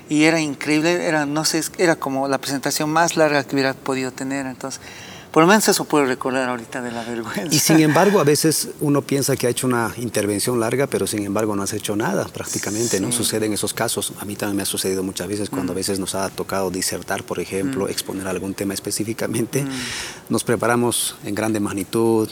Y 0.08 0.26
era 0.26 0.40
increíble, 0.40 1.08
era, 1.08 1.26
no 1.26 1.46
sé, 1.46 1.64
era 1.80 1.96
como 1.96 2.28
la 2.28 2.38
presentación 2.38 2.92
más 2.92 3.18
larga 3.18 3.44
que 3.44 3.56
hubiera 3.56 3.74
podido 3.74 4.12
tener. 4.12 4.46
Entonces, 4.46 4.80
por 5.36 5.44
lo 5.44 5.48
menos 5.48 5.68
eso 5.68 5.84
puedo 5.84 6.06
recordar 6.06 6.48
ahorita 6.48 6.82
de 6.82 6.94
la 6.94 7.04
vergüenza. 7.04 7.54
Y 7.54 7.60
sin 7.60 7.82
embargo, 7.82 8.22
a 8.22 8.24
veces 8.24 8.70
uno 8.80 9.02
piensa 9.02 9.36
que 9.36 9.48
ha 9.48 9.50
hecho 9.50 9.68
una 9.68 9.94
intervención 9.98 10.62
larga, 10.62 10.88
pero 10.88 11.06
sin 11.08 11.26
embargo 11.26 11.58
no 11.58 11.64
has 11.64 11.74
hecho 11.74 11.94
nada 11.98 12.24
prácticamente, 12.24 13.02
¿no? 13.02 13.12
Sucede 13.12 13.46
en 13.46 13.52
esos 13.52 13.74
casos. 13.74 14.14
A 14.22 14.24
mí 14.24 14.38
también 14.38 14.56
me 14.56 14.64
ha 14.64 14.66
sucedido 14.66 15.04
muchas 15.04 15.28
veces 15.28 15.50
cuando 15.50 15.74
a 15.74 15.76
mm. 15.76 15.76
veces 15.76 16.00
nos 16.00 16.16
ha 16.16 16.30
tocado 16.30 16.72
disertar, 16.72 17.26
por 17.26 17.42
ejemplo, 17.42 17.84
mm. 17.84 17.90
exponer 17.90 18.28
algún 18.30 18.54
tema 18.54 18.74
específicamente. 18.74 19.64
Mm. 19.64 19.70
Nos 20.30 20.46
preparamos 20.46 21.18
en 21.26 21.36
grande 21.36 21.60
magnitud 21.60 22.30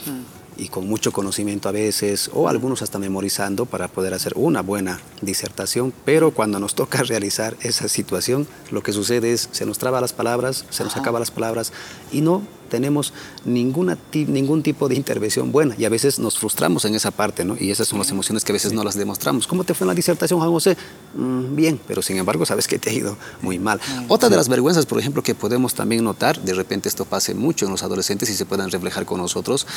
y 0.55 0.69
con 0.69 0.87
mucho 0.87 1.11
conocimiento 1.11 1.67
a 1.67 1.73
veces, 1.73 2.29
o 2.33 2.47
algunos 2.47 2.81
hasta 2.83 2.99
memorizando 2.99 3.65
para 3.65 3.89
poder 3.89 4.13
hacer 4.13 4.31
una 4.37 4.61
buena 4.61 5.01
disertación, 5.21 5.93
pero 6.05 6.31
cuando 6.31 6.57
nos 6.57 6.73
toca 6.75 7.03
realizar 7.03 7.57
esa 7.61 7.89
situación, 7.89 8.47
lo 8.71 8.81
que 8.81 8.93
sucede 8.93 9.33
es 9.33 9.49
se 9.51 9.65
nos 9.65 9.77
traba 9.77 9.99
las 9.99 10.13
palabras, 10.13 10.65
se 10.69 10.85
nos 10.85 10.95
acaban 10.95 11.19
las 11.19 11.31
palabras 11.31 11.73
y 12.13 12.21
no 12.21 12.43
tenemos 12.69 13.13
ninguna, 13.45 13.97
ningún 14.13 14.63
tipo 14.63 14.89
de 14.89 14.95
intervención 14.95 15.51
buena 15.51 15.75
y 15.77 15.85
a 15.85 15.89
veces 15.89 16.19
nos 16.19 16.37
frustramos 16.37 16.85
en 16.85 16.95
esa 16.95 17.11
parte, 17.11 17.45
¿no? 17.45 17.55
Y 17.59 17.71
esas 17.71 17.87
son 17.87 17.99
las 17.99 18.09
emociones 18.09 18.43
que 18.43 18.51
a 18.51 18.53
veces 18.53 18.73
no 18.73 18.83
las 18.83 18.95
demostramos. 18.95 19.47
¿Cómo 19.47 19.63
te 19.63 19.73
fue 19.73 19.85
en 19.85 19.89
la 19.89 19.95
disertación, 19.95 20.39
Juan 20.39 20.51
José? 20.51 20.77
Mm, 21.15 21.55
bien, 21.55 21.79
pero 21.87 22.01
sin 22.01 22.17
embargo 22.17 22.45
sabes 22.45 22.67
que 22.67 22.79
te 22.79 22.89
ha 22.89 22.93
ido 22.93 23.17
muy 23.41 23.59
mal. 23.59 23.79
Otra 24.07 24.29
de 24.29 24.35
las 24.35 24.49
vergüenzas, 24.49 24.85
por 24.85 24.99
ejemplo, 24.99 25.23
que 25.23 25.35
podemos 25.35 25.73
también 25.73 26.03
notar, 26.03 26.39
de 26.41 26.53
repente 26.53 26.89
esto 26.89 27.05
pase 27.05 27.33
mucho 27.33 27.65
en 27.65 27.71
los 27.71 27.83
adolescentes 27.83 28.29
y 28.29 28.35
se 28.35 28.45
puedan 28.45 28.71
reflejar 28.71 29.05
con 29.05 29.19
nosotros, 29.19 29.67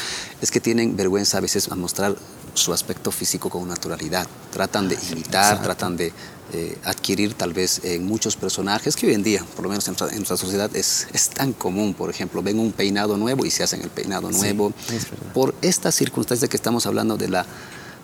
es 0.40 0.50
que 0.50 0.61
tienen 0.61 0.97
vergüenza 0.97 1.38
a 1.38 1.40
veces 1.40 1.71
a 1.71 1.75
mostrar 1.75 2.16
su 2.55 2.73
aspecto 2.73 3.11
físico 3.11 3.50
con 3.50 3.69
naturalidad. 3.69 4.26
Tratan 4.52 4.88
de 4.88 4.99
imitar, 5.11 5.62
tratan 5.62 5.97
de 5.97 6.12
eh, 6.52 6.78
adquirir 6.84 7.34
tal 7.34 7.52
vez 7.52 7.80
en 7.82 8.06
muchos 8.06 8.36
personajes 8.36 8.94
que 8.94 9.08
hoy 9.08 9.14
en 9.14 9.24
día, 9.24 9.44
por 9.56 9.64
lo 9.64 9.68
menos 9.68 9.88
en 9.88 9.96
nuestra, 9.96 10.36
sociedad, 10.36 10.74
es, 10.76 11.08
es, 11.12 11.30
tan 11.30 11.52
común. 11.52 11.92
Por 11.92 12.08
ejemplo, 12.08 12.42
ven 12.42 12.60
un 12.60 12.70
peinado 12.70 13.16
nuevo 13.16 13.44
y 13.44 13.50
se 13.50 13.64
hacen 13.64 13.82
el 13.82 13.90
peinado 13.90 14.30
nuevo. 14.30 14.72
por 15.34 15.54
estas 15.60 15.96
circunstancias 15.96 16.48
que 16.48 16.56
estamos 16.56 16.86
hablando 16.86 17.16
de, 17.16 17.28
la, 17.28 17.46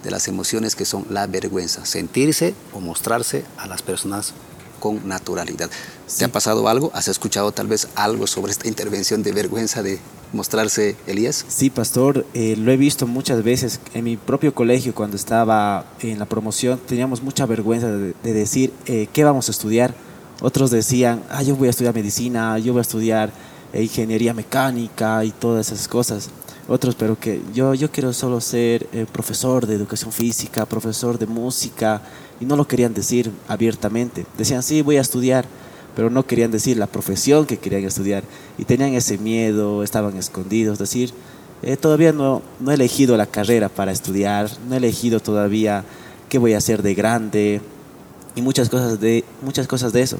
de 0.02 0.10
las 0.10 0.26
emociones 0.26 0.74
que 0.74 0.84
son 0.84 1.06
la 1.08 1.26
vergüenza, 1.28 1.86
sentirse 1.86 2.54
o 2.72 2.80
mostrarse 2.80 3.44
a 3.58 3.68
las 3.68 3.82
personas 3.82 4.32
con 4.80 5.06
naturalidad. 5.06 5.70
¿Te 6.18 6.24
ha 6.24 6.32
pasado 6.32 6.66
algo? 6.66 6.90
¿Has 6.94 7.06
escuchado 7.06 7.52
tal 7.52 7.68
vez 7.68 7.86
algo 7.94 8.26
sobre 8.26 8.50
esta 8.50 8.66
intervención 8.66 9.22
de 9.22 9.30
vergüenza 9.30 9.84
de 9.84 10.00
mostrarse 10.32 10.96
Elías? 11.06 11.44
Sí, 11.48 11.70
pastor, 11.70 12.26
eh, 12.34 12.56
lo 12.56 12.72
he 12.72 12.76
visto 12.76 13.06
muchas 13.06 13.42
veces 13.42 13.80
en 13.94 14.04
mi 14.04 14.16
propio 14.16 14.54
colegio 14.54 14.94
cuando 14.94 15.16
estaba 15.16 15.84
en 16.00 16.18
la 16.18 16.26
promoción, 16.26 16.80
teníamos 16.86 17.22
mucha 17.22 17.46
vergüenza 17.46 17.88
de, 17.90 18.14
decir 18.22 18.72
eh, 18.86 19.08
qué 19.12 19.24
vamos 19.24 19.48
a 19.48 19.52
estudiar. 19.52 19.94
Otros 20.40 20.70
decían, 20.70 21.22
ah, 21.30 21.42
yo 21.42 21.54
voy 21.54 21.68
a 21.68 21.70
estudiar 21.70 21.94
medicina, 21.94 22.58
yo 22.58 22.72
voy 22.72 22.80
a 22.80 22.82
estudiar 22.82 23.32
eh, 23.72 23.82
ingeniería 23.82 24.34
mecánica 24.34 25.24
y 25.24 25.30
todas 25.30 25.70
esas 25.70 25.86
cosas. 25.86 26.30
Otros, 26.68 26.94
pero 26.94 27.18
que 27.18 27.40
yo, 27.52 27.74
yo 27.74 27.90
quiero 27.90 28.12
solo 28.12 28.40
ser 28.40 28.86
profesor 29.12 29.66
de 29.66 29.74
educación 29.74 30.12
física, 30.12 30.64
profesor 30.64 31.18
de 31.18 31.26
música, 31.26 32.00
y 32.40 32.44
no 32.44 32.56
lo 32.56 32.66
querían 32.66 32.94
decir 32.94 33.30
abiertamente. 33.48 34.26
Decían, 34.38 34.62
sí, 34.62 34.80
voy 34.82 34.96
a 34.96 35.00
estudiar 35.00 35.44
pero 35.94 36.10
no 36.10 36.26
querían 36.26 36.50
decir 36.50 36.76
la 36.76 36.86
profesión 36.86 37.46
que 37.46 37.58
querían 37.58 37.84
estudiar. 37.84 38.24
Y 38.58 38.64
tenían 38.64 38.94
ese 38.94 39.18
miedo, 39.18 39.82
estaban 39.82 40.16
escondidos, 40.16 40.78
decir, 40.78 41.12
eh, 41.62 41.76
todavía 41.76 42.12
no, 42.12 42.42
no 42.60 42.70
he 42.70 42.74
elegido 42.74 43.16
la 43.16 43.26
carrera 43.26 43.68
para 43.68 43.92
estudiar, 43.92 44.50
no 44.68 44.74
he 44.74 44.78
elegido 44.78 45.20
todavía 45.20 45.84
qué 46.28 46.38
voy 46.38 46.54
a 46.54 46.58
hacer 46.58 46.82
de 46.82 46.94
grande 46.94 47.60
y 48.34 48.42
muchas 48.42 48.68
cosas 48.68 49.00
de, 49.00 49.24
muchas 49.42 49.66
cosas 49.66 49.92
de 49.92 50.02
eso. 50.02 50.18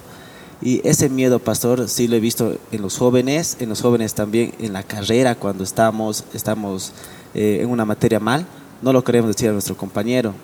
Y 0.61 0.87
ese 0.87 1.09
miedo, 1.09 1.41
pastor, 1.41 1.89
sí 1.89 2.07
lo 2.07 2.15
he 2.15 2.21
visto 2.21 2.57
en 2.71 2.83
los 2.83 2.97
jóvenes, 2.97 3.57
en 3.59 3.69
los 3.69 3.81
jóvenes 3.81 4.15
también 4.15 4.53
en 4.61 4.73
la 4.73 4.85
carrera, 4.85 5.35
cuando 5.35 5.65
estamos, 5.65 6.25
estamos 6.35 6.93
eh, 7.35 7.59
en 7.63 7.71
una 7.71 7.85
materia 7.85 8.21
mal, 8.21 8.47
no 8.81 8.93
lo 8.93 9.03
queremos 9.03 9.29
decir 9.35 9.49
a 9.49 9.53
nuestro 9.53 9.77
compañero, 9.77 10.35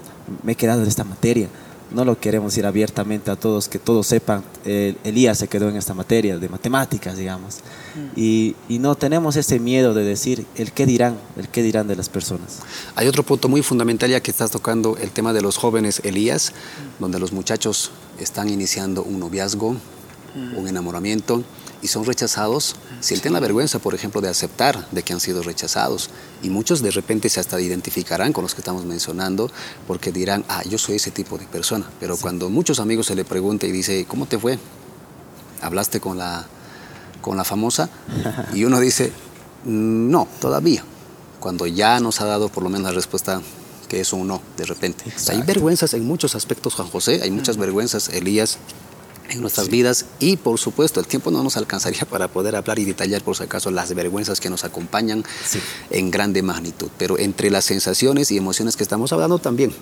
me 0.43 0.53
he 0.53 0.55
quedado 0.57 0.83
en 0.83 0.89
esta 0.89 1.05
materia 1.05 1.49
no 1.91 2.05
lo 2.05 2.19
queremos 2.21 2.57
ir 2.59 2.67
abiertamente 2.67 3.31
a 3.31 3.37
todos, 3.37 3.69
que 3.69 3.79
todos 3.79 4.07
sepan, 4.07 4.43
Elías 4.65 5.39
se 5.39 5.49
quedó 5.49 5.69
en 5.69 5.77
esta 5.77 5.95
materia 5.95 6.39
de 6.39 6.49
matemáticas, 6.49 7.17
digamos, 7.17 7.57
mm. 7.95 8.21
y, 8.21 8.57
no 8.79 8.95
tenemos 8.95 9.37
ese 9.37 9.59
miedo 9.59 9.93
de 9.95 10.05
decir 10.05 10.47
el 10.55 10.73
qué 10.73 10.87
dirán, 10.87 11.19
el 11.37 11.49
qué 11.49 11.63
dirán 11.63 11.89
de 11.89 11.97
las 11.97 12.09
personas. 12.09 12.61
Hay 12.95 13.09
otro 13.09 13.23
punto 13.23 13.49
muy 13.49 13.63
fundamental 13.63 14.11
ya 14.11 14.21
que 14.21 14.31
estás 14.31 14.51
tocando 14.51 14.97
el 14.99 15.11
tema 15.11 15.33
de 15.33 15.41
los 15.41 15.57
jóvenes 15.57 16.01
Elías, 16.05 16.53
mm. 16.53 17.03
donde 17.03 17.19
los 17.19 17.33
muchachos 17.33 17.91
están 18.21 18.49
iniciando 18.49 19.03
un 19.03 19.19
noviazgo, 19.19 19.73
mm. 19.73 20.57
un 20.57 20.69
enamoramiento, 20.69 21.43
y 21.83 21.89
son 21.89 22.05
rechazados, 22.05 22.77
sienten 23.01 23.33
la 23.33 23.41
vergüenza, 23.41 23.79
por 23.79 23.95
ejemplo, 23.95 24.21
de 24.21 24.29
aceptar 24.29 24.89
de 24.91 25.03
que 25.03 25.13
han 25.13 25.21
sido 25.21 25.43
rechazados. 25.43 26.11
Y 26.43 26.51
muchos 26.51 26.83
de 26.83 26.91
repente 26.91 27.29
se 27.29 27.41
hasta 27.41 27.61
identificarán 27.61 28.33
con 28.33 28.43
los 28.43 28.55
que 28.55 28.61
estamos 28.61 28.85
mencionando 28.85 29.51
porque 29.87 30.13
dirán, 30.13 30.45
ah, 30.49 30.63
yo 30.65 30.79
soy 30.79 30.97
ese 30.97 31.11
tipo 31.11 31.39
de 31.39 31.47
persona. 31.47 31.91
Pero 31.99 32.17
cuando 32.17 32.49
muchos 32.49 32.81
amigos 32.81 33.07
se 33.07 33.15
le 33.15 33.25
pregunta 33.25 33.67
y 33.67 33.73
dice, 33.73 34.05
¿cómo 34.07 34.27
te 34.27 34.39
fue? 34.39 34.59
¿Hablaste 35.61 36.01
con 36.01 36.19
la, 36.19 36.47
con 37.21 37.37
la 37.37 37.45
famosa? 37.45 37.91
Y 38.55 38.65
uno 38.65 38.81
dice, 38.81 39.13
no, 39.65 40.29
todavía. 40.41 40.85
Cuando 41.41 41.67
ya 41.67 42.01
nos 42.01 42.21
ha 42.21 42.27
dado 42.27 42.49
por 42.49 42.63
lo 42.63 42.69
menos 42.69 42.87
la 42.87 42.93
respuesta 42.93 43.41
que 43.89 44.01
es 44.01 44.13
un 44.13 44.29
no, 44.29 44.41
de 44.57 44.67
repente. 44.67 45.05
hay 45.29 45.43
vergüenzas 45.43 45.95
en 45.95 46.07
muchos 46.07 46.35
aspectos, 46.35 46.75
Juan 46.75 46.89
José, 46.89 47.21
hay 47.23 47.31
muchas 47.31 47.57
vergüenzas, 47.57 48.11
Elías, 48.11 48.59
en 49.29 49.41
nuestras 49.41 49.69
vidas 49.69 50.07
y 50.19 50.37
por 50.37 50.59
supuesto 50.59 51.01
el 51.01 51.07
tiempo 51.07 51.31
no 51.31 51.43
nos 51.43 51.57
alcanzaría 51.57 52.05
para 52.11 52.29
poder 52.29 52.57
hablar 52.57 52.79
y 52.79 52.85
detallar 52.85 53.23
por 53.23 53.37
si 53.37 53.45
acaso 53.45 53.71
las 53.71 53.95
vergüenzas 53.95 54.41
que 54.41 54.51
nos 54.51 54.65
acompañan 54.65 55.25
en 55.91 56.11
grande 56.11 56.43
magnitud, 56.43 56.89
pero 56.99 57.19
entre 57.19 57.51
las 57.51 57.65
sensaciones 57.65 58.31
y 58.31 58.37
emociones 58.37 58.77
que 58.77 58.83
estamos 58.83 59.13
hablando 59.13 59.39
también 59.39 59.73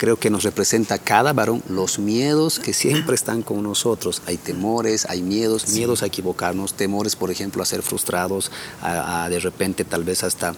creo 0.00 0.16
que 0.16 0.30
nos 0.30 0.44
representa 0.44 0.98
cada 0.98 1.34
varón 1.34 1.62
los 1.68 1.98
miedos 1.98 2.58
que 2.58 2.72
siempre 2.72 3.14
están 3.14 3.42
con 3.42 3.62
nosotros. 3.62 4.22
Hay 4.24 4.38
temores, 4.38 5.04
hay 5.10 5.20
miedos, 5.20 5.68
miedos 5.68 6.02
a 6.02 6.06
equivocarnos, 6.06 6.72
temores, 6.72 7.16
por 7.16 7.30
ejemplo, 7.30 7.62
a 7.62 7.66
ser 7.66 7.82
frustrados, 7.82 8.50
a 8.80 9.28
de 9.28 9.38
repente 9.40 9.84
tal 9.84 10.04
vez 10.04 10.24
hasta 10.24 10.54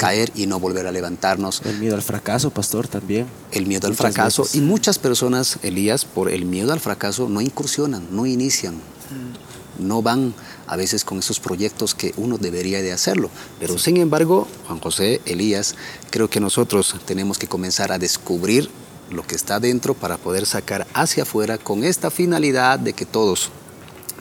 caer 0.00 0.32
y 0.34 0.46
no 0.46 0.58
volver 0.58 0.86
a 0.86 0.92
levantarnos. 0.92 1.60
El 1.66 1.78
miedo 1.78 1.94
al 1.94 2.00
fracaso, 2.00 2.50
pastor, 2.50 2.88
también. 2.88 3.26
El 3.52 3.66
miedo 3.66 3.86
al 3.86 3.94
fracaso. 3.94 4.46
Y 4.54 4.60
muchas 4.60 4.98
personas, 4.98 5.58
Elías, 5.62 6.06
por 6.06 6.30
el 6.30 6.46
miedo 6.46 6.72
al 6.72 6.80
fracaso, 6.80 7.28
no 7.28 7.42
incursionan, 7.42 8.08
no 8.10 8.24
inician, 8.24 8.76
mm. 8.76 9.86
no 9.86 10.00
van 10.00 10.32
a 10.66 10.76
veces 10.76 11.04
con 11.04 11.18
esos 11.18 11.38
proyectos 11.38 11.94
que 11.94 12.14
uno 12.16 12.38
debería 12.38 12.80
de 12.80 12.92
hacerlo. 12.92 13.28
Pero 13.58 13.76
sin 13.76 13.98
embargo, 13.98 14.48
Juan 14.66 14.80
José, 14.80 15.20
Elías, 15.26 15.74
creo 16.08 16.30
que 16.30 16.40
nosotros 16.40 16.96
tenemos 17.04 17.36
que 17.36 17.46
comenzar 17.46 17.92
a 17.92 17.98
descubrir 17.98 18.70
lo 19.10 19.26
que 19.26 19.34
está 19.34 19.60
dentro 19.60 19.92
para 19.92 20.16
poder 20.16 20.46
sacar 20.46 20.86
hacia 20.94 21.24
afuera 21.24 21.58
con 21.58 21.84
esta 21.84 22.10
finalidad 22.10 22.78
de 22.78 22.94
que 22.94 23.04
todos 23.04 23.50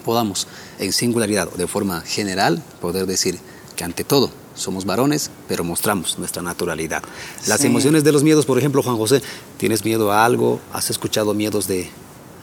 podamos 0.03 0.45
en 0.77 0.91
singularidad 0.91 1.47
o 1.53 1.57
de 1.57 1.67
forma 1.67 2.01
general 2.01 2.61
poder 2.81 3.05
decir 3.05 3.39
que 3.77 3.85
ante 3.85 4.03
todo 4.03 4.29
somos 4.59 4.85
varones, 4.85 5.31
pero 5.47 5.63
mostramos 5.63 6.19
nuestra 6.19 6.41
naturalidad. 6.41 7.03
Las 7.47 7.63
emociones 7.63 8.03
de 8.03 8.11
los 8.11 8.23
miedos, 8.23 8.45
por 8.45 8.57
ejemplo, 8.57 8.83
Juan 8.83 8.97
José, 8.97 9.21
¿tienes 9.57 9.83
miedo 9.83 10.11
a 10.11 10.25
algo? 10.25 10.59
¿Has 10.73 10.89
escuchado 10.89 11.33
miedos 11.33 11.67
de 11.67 11.89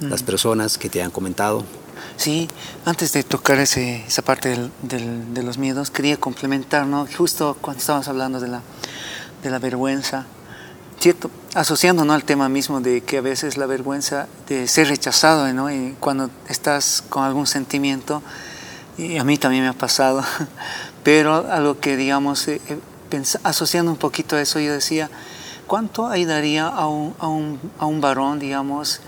las 0.00 0.22
mm. 0.22 0.26
personas 0.26 0.78
que 0.78 0.88
te 0.88 1.02
han 1.02 1.10
comentado? 1.10 1.64
Sí, 2.16 2.48
antes 2.84 3.12
de 3.12 3.22
tocar 3.22 3.58
ese, 3.58 4.04
esa 4.06 4.22
parte 4.22 4.70
de 4.82 5.42
los 5.42 5.58
miedos, 5.58 5.90
quería 5.90 6.16
complementar, 6.16 6.86
¿no? 6.86 7.06
Justo 7.16 7.56
cuando 7.60 7.80
estábamos 7.80 8.08
hablando 8.08 8.40
de 8.40 8.48
la, 8.48 8.62
de 9.42 9.50
la 9.50 9.58
vergüenza, 9.58 10.26
¿cierto? 10.98 11.30
Asociando 11.54 12.04
¿no? 12.04 12.12
al 12.12 12.24
tema 12.24 12.48
mismo 12.48 12.80
de 12.80 13.02
que 13.02 13.18
a 13.18 13.20
veces 13.20 13.56
la 13.56 13.66
vergüenza 13.66 14.28
de 14.48 14.66
ser 14.68 14.88
rechazado, 14.88 15.52
¿no? 15.52 15.70
Y 15.70 15.94
cuando 16.00 16.30
estás 16.48 17.02
con 17.08 17.24
algún 17.24 17.46
sentimiento, 17.46 18.22
y 18.98 19.18
a 19.18 19.24
mí 19.24 19.36
también 19.36 19.62
me 19.62 19.68
ha 19.68 19.74
pasado, 19.74 20.22
pero 21.04 21.50
algo 21.50 21.78
que, 21.78 21.96
digamos, 21.96 22.48
eh, 22.48 22.60
eh, 22.68 23.22
asociando 23.42 23.90
un 23.90 23.98
poquito 23.98 24.36
a 24.36 24.40
eso, 24.40 24.58
yo 24.58 24.72
decía, 24.72 25.10
¿cuánto 25.66 26.06
ayudaría 26.06 26.66
a 26.66 26.86
un, 26.88 27.14
a 27.18 27.28
un, 27.28 27.60
a 27.78 27.86
un 27.86 28.00
varón, 28.00 28.38
digamos? 28.38 29.00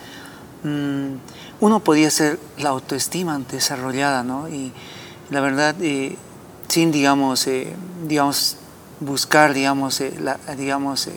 Mm, 0.63 1.15
uno 1.61 1.81
podía 1.81 2.11
ser 2.11 2.39
la 2.59 2.71
autoestima 2.71 3.39
desarrollada, 3.51 4.23
¿no? 4.23 4.49
Y 4.49 4.73
la 5.31 5.41
verdad, 5.41 5.75
eh, 5.81 6.17
sin, 6.69 6.93
digamos, 6.93 7.49
digamos, 8.07 8.57
buscar, 9.01 9.55
digamos, 9.55 10.03
la, 10.21 10.39
digamos, 10.57 11.09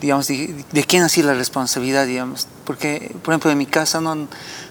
digamos, 0.00 0.28
de, 0.28 0.84
quién 0.86 1.02
ha 1.02 1.08
sido 1.08 1.28
la 1.28 1.34
responsabilidad, 1.34 2.06
digamos. 2.06 2.46
Porque, 2.64 3.14
por 3.22 3.32
ejemplo, 3.32 3.50
en 3.50 3.58
mi 3.58 3.66
casa 3.66 4.00
no, 4.00 4.28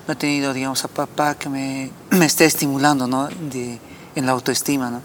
no 0.08 0.14
he 0.14 0.16
tenido, 0.16 0.54
digamos, 0.54 0.84
a 0.86 0.88
papá 0.88 1.36
que 1.36 1.50
me, 1.50 1.92
me 2.12 2.26
esté 2.26 2.46
estimulando, 2.46 3.08
¿no? 3.08 3.28
De, 3.28 3.80
en 4.18 4.26
la 4.26 4.32
autoestima. 4.32 4.90
¿no? 4.90 5.02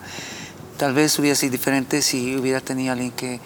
Tal 0.78 0.94
vez 0.94 1.18
hubiera 1.18 1.36
sido 1.36 1.52
diferente 1.52 2.02
si 2.02 2.34
hubiera 2.36 2.60
tenido 2.60 2.92
alguien 2.92 3.12
que 3.12 3.40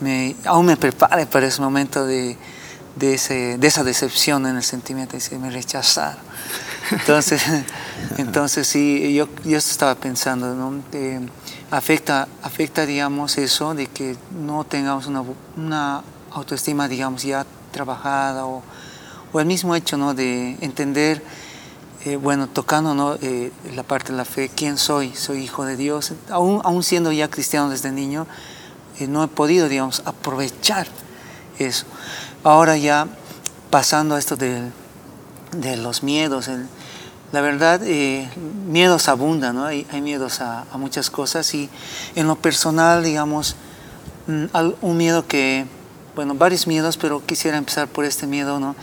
me, 0.00 0.34
aún 0.46 0.66
me 0.66 0.76
prepare 0.76 1.26
para 1.26 1.46
ese 1.46 1.60
momento 1.60 2.06
de, 2.06 2.36
de, 2.96 3.14
ese, 3.14 3.58
de 3.58 3.66
esa 3.66 3.84
decepción 3.84 4.46
en 4.46 4.56
el 4.56 4.62
sentimiento, 4.62 5.16
de 5.18 5.38
me 5.38 5.50
rechazar. 5.50 6.16
Entonces, 6.90 7.42
entonces 8.16 8.66
sí, 8.66 9.12
yo, 9.14 9.28
yo 9.44 9.58
estaba 9.58 9.94
pensando, 9.96 10.54
¿no? 10.54 10.82
afecta, 11.70 12.26
afecta, 12.42 12.86
digamos, 12.86 13.36
eso 13.36 13.74
de 13.74 13.86
que 13.86 14.16
no 14.32 14.64
tengamos 14.64 15.06
una, 15.06 15.22
una 15.56 16.02
autoestima, 16.32 16.88
digamos, 16.88 17.22
ya 17.22 17.44
trabajada 17.70 18.46
o, 18.46 18.62
o 19.32 19.40
el 19.40 19.46
mismo 19.46 19.74
hecho, 19.74 19.96
¿no? 19.96 20.14
De 20.14 20.56
entender 20.60 21.22
eh, 22.06 22.16
bueno, 22.16 22.48
tocando 22.48 22.94
¿no? 22.94 23.16
Eh, 23.20 23.52
la 23.74 23.82
parte 23.82 24.12
de 24.12 24.16
la 24.16 24.24
fe, 24.24 24.48
¿quién 24.48 24.78
soy? 24.78 25.14
Soy 25.14 25.42
hijo 25.42 25.66
de 25.66 25.76
Dios. 25.76 26.14
Aún, 26.30 26.62
aún 26.64 26.82
siendo 26.82 27.12
ya 27.12 27.28
cristiano 27.28 27.68
desde 27.68 27.92
niño, 27.92 28.26
eh, 28.98 29.06
no 29.06 29.22
he 29.22 29.28
podido, 29.28 29.68
digamos, 29.68 30.00
aprovechar 30.06 30.86
eso. 31.58 31.84
Ahora 32.42 32.78
ya 32.78 33.06
pasando 33.68 34.14
a 34.14 34.18
esto 34.18 34.36
de, 34.36 34.62
de 35.54 35.76
los 35.76 36.02
miedos, 36.02 36.48
la 37.32 37.40
verdad, 37.42 37.82
miedos 38.66 39.08
abundan, 39.08 39.56
¿no? 39.56 39.66
Hay, 39.66 39.86
hay 39.92 40.00
miedos 40.00 40.40
a, 40.40 40.64
muchas 40.78 41.10
cosas 41.10 41.54
y 41.54 41.68
en 42.14 42.26
lo 42.26 42.36
personal, 42.36 43.04
digamos, 43.04 43.56
mm, 44.26 44.44
un 44.80 44.96
miedo 44.96 45.26
que, 45.26 45.66
bueno, 46.16 46.34
varios 46.34 46.66
miedos, 46.66 46.96
pero 46.96 47.24
quisiera 47.24 47.58
empezar 47.58 47.88
por 47.88 48.06
este 48.06 48.26
miedo, 48.26 48.58
¿no? 48.58 48.74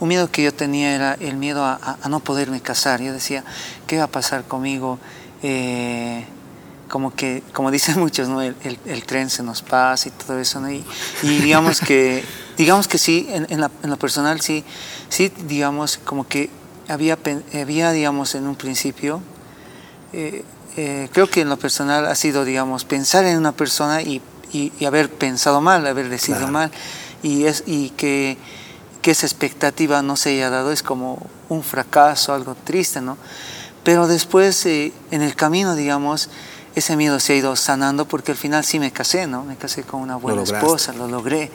Un 0.00 0.08
miedo 0.08 0.30
que 0.30 0.42
yo 0.42 0.52
tenía 0.52 0.94
era 0.94 1.14
el 1.14 1.36
miedo 1.36 1.64
a, 1.64 1.98
no 2.08 2.20
poderme 2.20 2.60
casar. 2.60 3.00
Yo 3.00 3.12
decía, 3.12 3.44
¿qué 3.86 3.98
va 3.98 4.04
a 4.04 4.08
pasar 4.08 4.44
conmigo? 4.44 4.98
Eh, 5.42 6.24
como 6.88 7.14
que, 7.14 7.42
como 7.52 7.70
dicen 7.70 7.98
muchos, 7.98 8.28
¿no? 8.28 8.42
El, 8.42 8.56
tren 9.06 9.30
se 9.30 9.42
nos 9.42 9.62
pasa 9.62 10.08
y 10.08 10.12
todo 10.12 10.38
eso, 10.38 10.60
¿no? 10.60 10.70
Y, 10.70 10.84
digamos 11.22 11.80
que, 11.80 12.24
digamos 12.56 12.88
que 12.88 12.98
sí, 12.98 13.26
en, 13.30 13.46
en, 13.50 13.90
lo 13.90 13.96
personal 13.98 14.40
sí, 14.40 14.64
sí, 15.08 15.32
digamos, 15.46 15.98
como 15.98 16.26
que 16.26 16.50
había, 16.88 17.18
había 17.54 17.92
digamos, 17.92 18.34
en 18.34 18.46
un 18.46 18.56
principio, 18.56 19.20
eh, 20.12 20.44
eh, 20.76 21.08
creo 21.12 21.28
que 21.28 21.40
en 21.40 21.48
lo 21.48 21.58
personal 21.58 22.06
ha 22.06 22.14
sido, 22.14 22.44
digamos, 22.44 22.84
pensar 22.84 23.24
en 23.24 23.38
una 23.38 23.52
persona 23.52 24.02
y, 24.02 24.20
y, 24.52 24.84
haber 24.84 25.10
pensado 25.10 25.60
mal, 25.60 25.86
haber 25.86 26.08
decidido 26.08 26.48
mal, 26.48 26.70
y, 27.22 27.44
es, 27.44 27.64
y 27.66 27.90
que 27.90 28.36
que 29.06 29.12
esa 29.12 29.24
expectativa 29.24 30.02
no 30.02 30.16
se 30.16 30.30
haya 30.30 30.50
dado 30.50 30.72
es 30.72 30.82
como 30.82 31.24
un 31.48 31.62
fracaso, 31.62 32.34
algo 32.34 32.56
triste, 32.56 33.00
¿no? 33.00 33.16
Pero 33.84 34.08
después, 34.08 34.66
eh, 34.66 34.92
en 35.12 35.22
el 35.22 35.36
camino, 35.36 35.76
digamos, 35.76 36.28
ese 36.74 36.96
miedo 36.96 37.20
se 37.20 37.34
ha 37.34 37.36
ido 37.36 37.54
sanando 37.54 38.08
porque 38.08 38.32
al 38.32 38.36
final 38.36 38.64
sí 38.64 38.80
me 38.80 38.90
casé, 38.90 39.28
¿no? 39.28 39.44
Me 39.44 39.54
casé 39.54 39.84
con 39.84 40.00
una 40.00 40.16
buena 40.16 40.42
esposa, 40.42 40.92
lo 40.92 41.06
logré. 41.06 41.52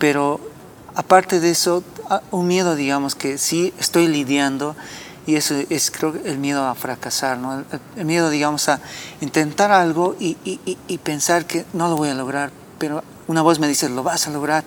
Pero 0.00 0.40
aparte 0.96 1.38
de 1.38 1.50
eso, 1.50 1.84
un 2.32 2.48
miedo, 2.48 2.74
digamos, 2.74 3.14
que 3.14 3.38
sí 3.38 3.72
estoy 3.78 4.08
lidiando 4.08 4.74
y 5.28 5.36
eso 5.36 5.54
es, 5.70 5.92
creo, 5.92 6.12
el 6.24 6.38
miedo 6.38 6.66
a 6.66 6.74
fracasar, 6.74 7.38
¿no? 7.38 7.62
El, 7.94 8.04
miedo, 8.04 8.30
digamos, 8.30 8.68
a 8.68 8.80
intentar 9.20 9.70
algo 9.70 10.16
y, 10.18 10.38
y, 10.44 10.76
y 10.88 10.98
pensar 10.98 11.46
que 11.46 11.66
no 11.72 11.86
lo 11.86 11.96
voy 11.96 12.08
a 12.08 12.14
lograr, 12.14 12.50
pero 12.80 13.04
una 13.28 13.42
voz 13.42 13.60
me 13.60 13.68
dice, 13.68 13.88
lo 13.88 14.02
vas 14.02 14.26
a 14.26 14.32
lograr 14.32 14.64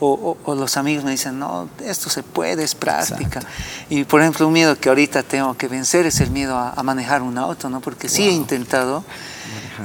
o, 0.00 0.36
los 0.54 0.76
amigos 0.76 1.04
me 1.04 1.10
dicen, 1.10 1.38
no, 1.38 1.68
esto 1.84 2.10
se 2.10 2.22
puede, 2.22 2.64
es 2.64 2.74
práctica. 2.74 3.40
Y 3.88 4.04
por 4.04 4.20
ejemplo, 4.20 4.46
un 4.46 4.52
miedo 4.52 4.76
que 4.78 4.88
ahorita 4.88 5.22
tengo 5.22 5.56
que 5.56 5.68
vencer 5.68 6.06
es 6.06 6.20
el 6.20 6.30
miedo 6.30 6.56
a, 6.58 6.82
manejar 6.82 7.22
un 7.22 7.38
auto, 7.38 7.70
¿no? 7.70 7.80
Porque 7.80 8.08
sí 8.08 8.28
he 8.28 8.32
intentado 8.32 9.04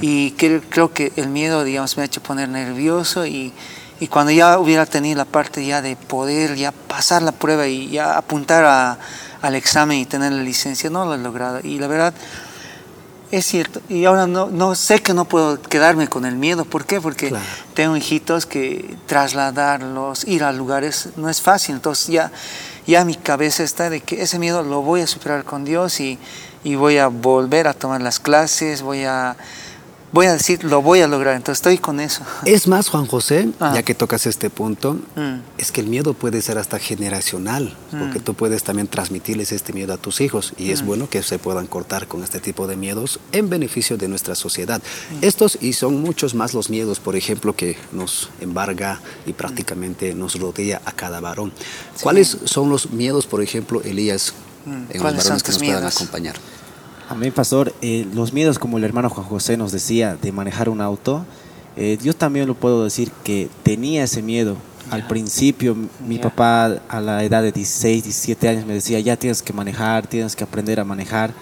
y 0.01 0.31
creo, 0.31 0.93
que 0.93 1.11
el 1.15 1.27
miedo, 1.27 1.63
digamos, 1.63 1.97
me 1.97 2.03
ha 2.03 2.05
hecho 2.05 2.21
poner 2.21 2.49
nervioso 2.49 3.25
y, 3.25 3.53
y, 3.99 4.07
cuando 4.07 4.31
ya 4.31 4.57
hubiera 4.59 4.85
tenido 4.85 5.17
la 5.17 5.25
parte 5.25 5.65
ya 5.65 5.81
de 5.81 5.95
poder 5.95 6.55
ya 6.55 6.71
pasar 6.71 7.21
la 7.21 7.31
prueba 7.31 7.67
y 7.67 7.89
ya 7.89 8.17
apuntar 8.17 8.65
a, 8.65 8.97
al 9.41 9.55
examen 9.55 9.97
y 9.97 10.05
tener 10.05 10.31
la 10.31 10.43
licencia, 10.43 10.89
no 10.89 11.05
lo 11.05 11.15
he 11.15 11.17
logrado. 11.17 11.59
Y 11.63 11.79
la 11.79 11.87
verdad, 11.87 12.13
es 13.31 13.45
cierto, 13.45 13.81
y 13.87 14.05
ahora 14.05 14.27
no, 14.27 14.47
no 14.47 14.75
sé 14.75 14.99
que 14.99 15.13
no 15.13 15.25
puedo 15.25 15.61
quedarme 15.61 16.07
con 16.09 16.25
el 16.25 16.35
miedo. 16.35 16.65
¿Por 16.65 16.85
qué? 16.85 16.99
Porque 16.99 17.33
tengo 17.73 17.95
hijitos 17.95 18.45
que 18.45 18.97
trasladarlos, 19.07 20.27
ir 20.27 20.43
a 20.43 20.51
lugares, 20.51 21.09
no 21.15 21.29
es 21.29 21.41
fácil. 21.41 21.75
Entonces 21.75 22.07
ya, 22.07 22.31
ya 22.85 23.05
mi 23.05 23.15
cabeza 23.15 23.63
está 23.63 23.89
de 23.89 24.01
que 24.01 24.21
ese 24.21 24.37
miedo 24.37 24.63
lo 24.63 24.81
voy 24.81 25.01
a 25.01 25.07
superar 25.07 25.45
con 25.45 25.63
Dios 25.63 26.01
y, 26.01 26.19
y 26.65 26.75
voy 26.75 26.97
a 26.97 27.07
volver 27.07 27.67
a 27.67 27.73
tomar 27.73 28.01
las 28.01 28.19
clases, 28.19 28.81
voy 28.81 29.05
a 29.05 29.37
voy 30.11 30.25
a 30.25 30.33
decir, 30.33 30.63
lo 30.63 30.81
voy 30.81 31.01
a 31.01 31.07
lograr, 31.07 31.35
entonces 31.35 31.59
estoy 31.59 31.77
con 31.77 31.99
eso. 31.99 32.23
Es 32.45 32.67
más, 32.67 32.89
Juan 32.89 33.05
José, 33.05 33.49
ah. 33.59 33.71
ya 33.73 33.83
que 33.83 33.95
tocas 33.95 34.25
este 34.25 34.49
punto, 34.49 34.93
mm. 35.15 35.39
es 35.57 35.71
que 35.71 35.81
el 35.81 35.87
miedo 35.87 36.13
puede 36.13 36.41
ser 36.41 36.57
hasta 36.57 36.79
generacional, 36.79 37.75
porque 37.91 38.19
mm. 38.19 38.23
tú 38.23 38.33
puedes 38.33 38.63
también 38.63 38.87
transmitirles 38.87 39.51
este 39.51 39.73
miedo 39.73 39.93
a 39.93 39.97
tus 39.97 40.21
hijos 40.21 40.53
y 40.57 40.71
es 40.71 40.83
mm. 40.83 40.85
bueno 40.85 41.09
que 41.09 41.23
se 41.23 41.39
puedan 41.39 41.67
cortar 41.67 42.07
con 42.07 42.23
este 42.23 42.39
tipo 42.39 42.67
de 42.67 42.75
miedos 42.75 43.19
en 43.31 43.49
beneficio 43.49 43.97
de 43.97 44.07
nuestra 44.07 44.35
sociedad. 44.35 44.81
Estos 45.21 45.57
y 45.61 45.73
son 45.73 46.01
muchos 46.01 46.35
más 46.35 46.53
los 46.53 46.69
miedos, 46.69 46.99
por 46.99 47.15
ejemplo, 47.15 47.55
que 47.55 47.77
nos 47.91 48.29
embarga 48.41 48.99
y 49.25 49.33
prácticamente 49.33 50.13
nos 50.13 50.39
rodea 50.39 50.81
a 50.85 50.91
cada 50.91 51.19
varón. 51.19 51.51
¿Cuáles 52.01 52.37
son 52.45 52.69
los 52.69 52.91
miedos, 52.91 53.27
por 53.27 53.41
ejemplo, 53.41 53.81
Elías, 53.83 54.33
en 54.65 55.01
los 55.01 55.15
varones 55.15 55.43
que 55.43 55.51
nos 55.51 55.59
puedan 55.59 55.85
acompañar? 55.85 56.35
Amén, 57.11 57.33
pastor. 57.33 57.73
Eh, 57.81 58.07
los 58.13 58.31
miedos, 58.31 58.57
como 58.57 58.77
el 58.77 58.85
hermano 58.85 59.09
Juan 59.09 59.27
José 59.27 59.57
nos 59.57 59.73
decía, 59.73 60.15
de 60.15 60.31
manejar 60.31 60.69
un 60.69 60.79
auto, 60.79 61.25
eh, 61.75 61.97
yo 62.01 62.15
también 62.15 62.47
lo 62.47 62.53
puedo 62.53 62.85
decir 62.85 63.11
que 63.25 63.49
tenía 63.63 64.05
ese 64.05 64.21
miedo. 64.21 64.55
Al 64.89 65.05
principio, 65.07 65.75
mi 66.07 66.19
papá 66.19 66.79
a 66.87 67.01
la 67.01 67.21
edad 67.25 67.43
de 67.43 67.51
16, 67.51 68.05
17 68.05 68.47
años 68.47 68.65
me 68.65 68.75
decía, 68.75 68.97
ya 69.01 69.17
tienes 69.17 69.41
que 69.41 69.51
manejar, 69.51 70.07
tienes 70.07 70.37
que 70.37 70.45
aprender 70.45 70.79
a 70.79 70.85
manejar. 70.85 71.33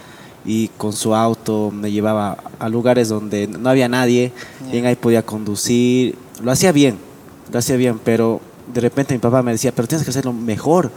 Y 0.43 0.69
con 0.69 0.91
su 0.91 1.13
auto 1.13 1.69
me 1.69 1.91
llevaba 1.91 2.37
a 2.57 2.67
lugares 2.67 3.07
donde 3.07 3.45
no 3.45 3.69
había 3.69 3.87
nadie, 3.87 4.33
bien 4.71 4.87
ahí 4.87 4.95
podía 4.95 5.23
conducir. 5.23 6.15
Lo 6.41 6.51
hacía 6.51 6.71
bien, 6.71 6.97
lo 7.53 7.59
hacía 7.59 7.75
bien, 7.75 7.99
pero 8.03 8.41
de 8.73 8.81
repente 8.81 9.13
mi 9.13 9.19
papá 9.19 9.43
me 9.43 9.51
decía, 9.51 9.71
pero 9.71 9.87
tienes 9.87 10.03
que 10.03 10.09
hacerlo 10.09 10.33
mejor. 10.33 10.91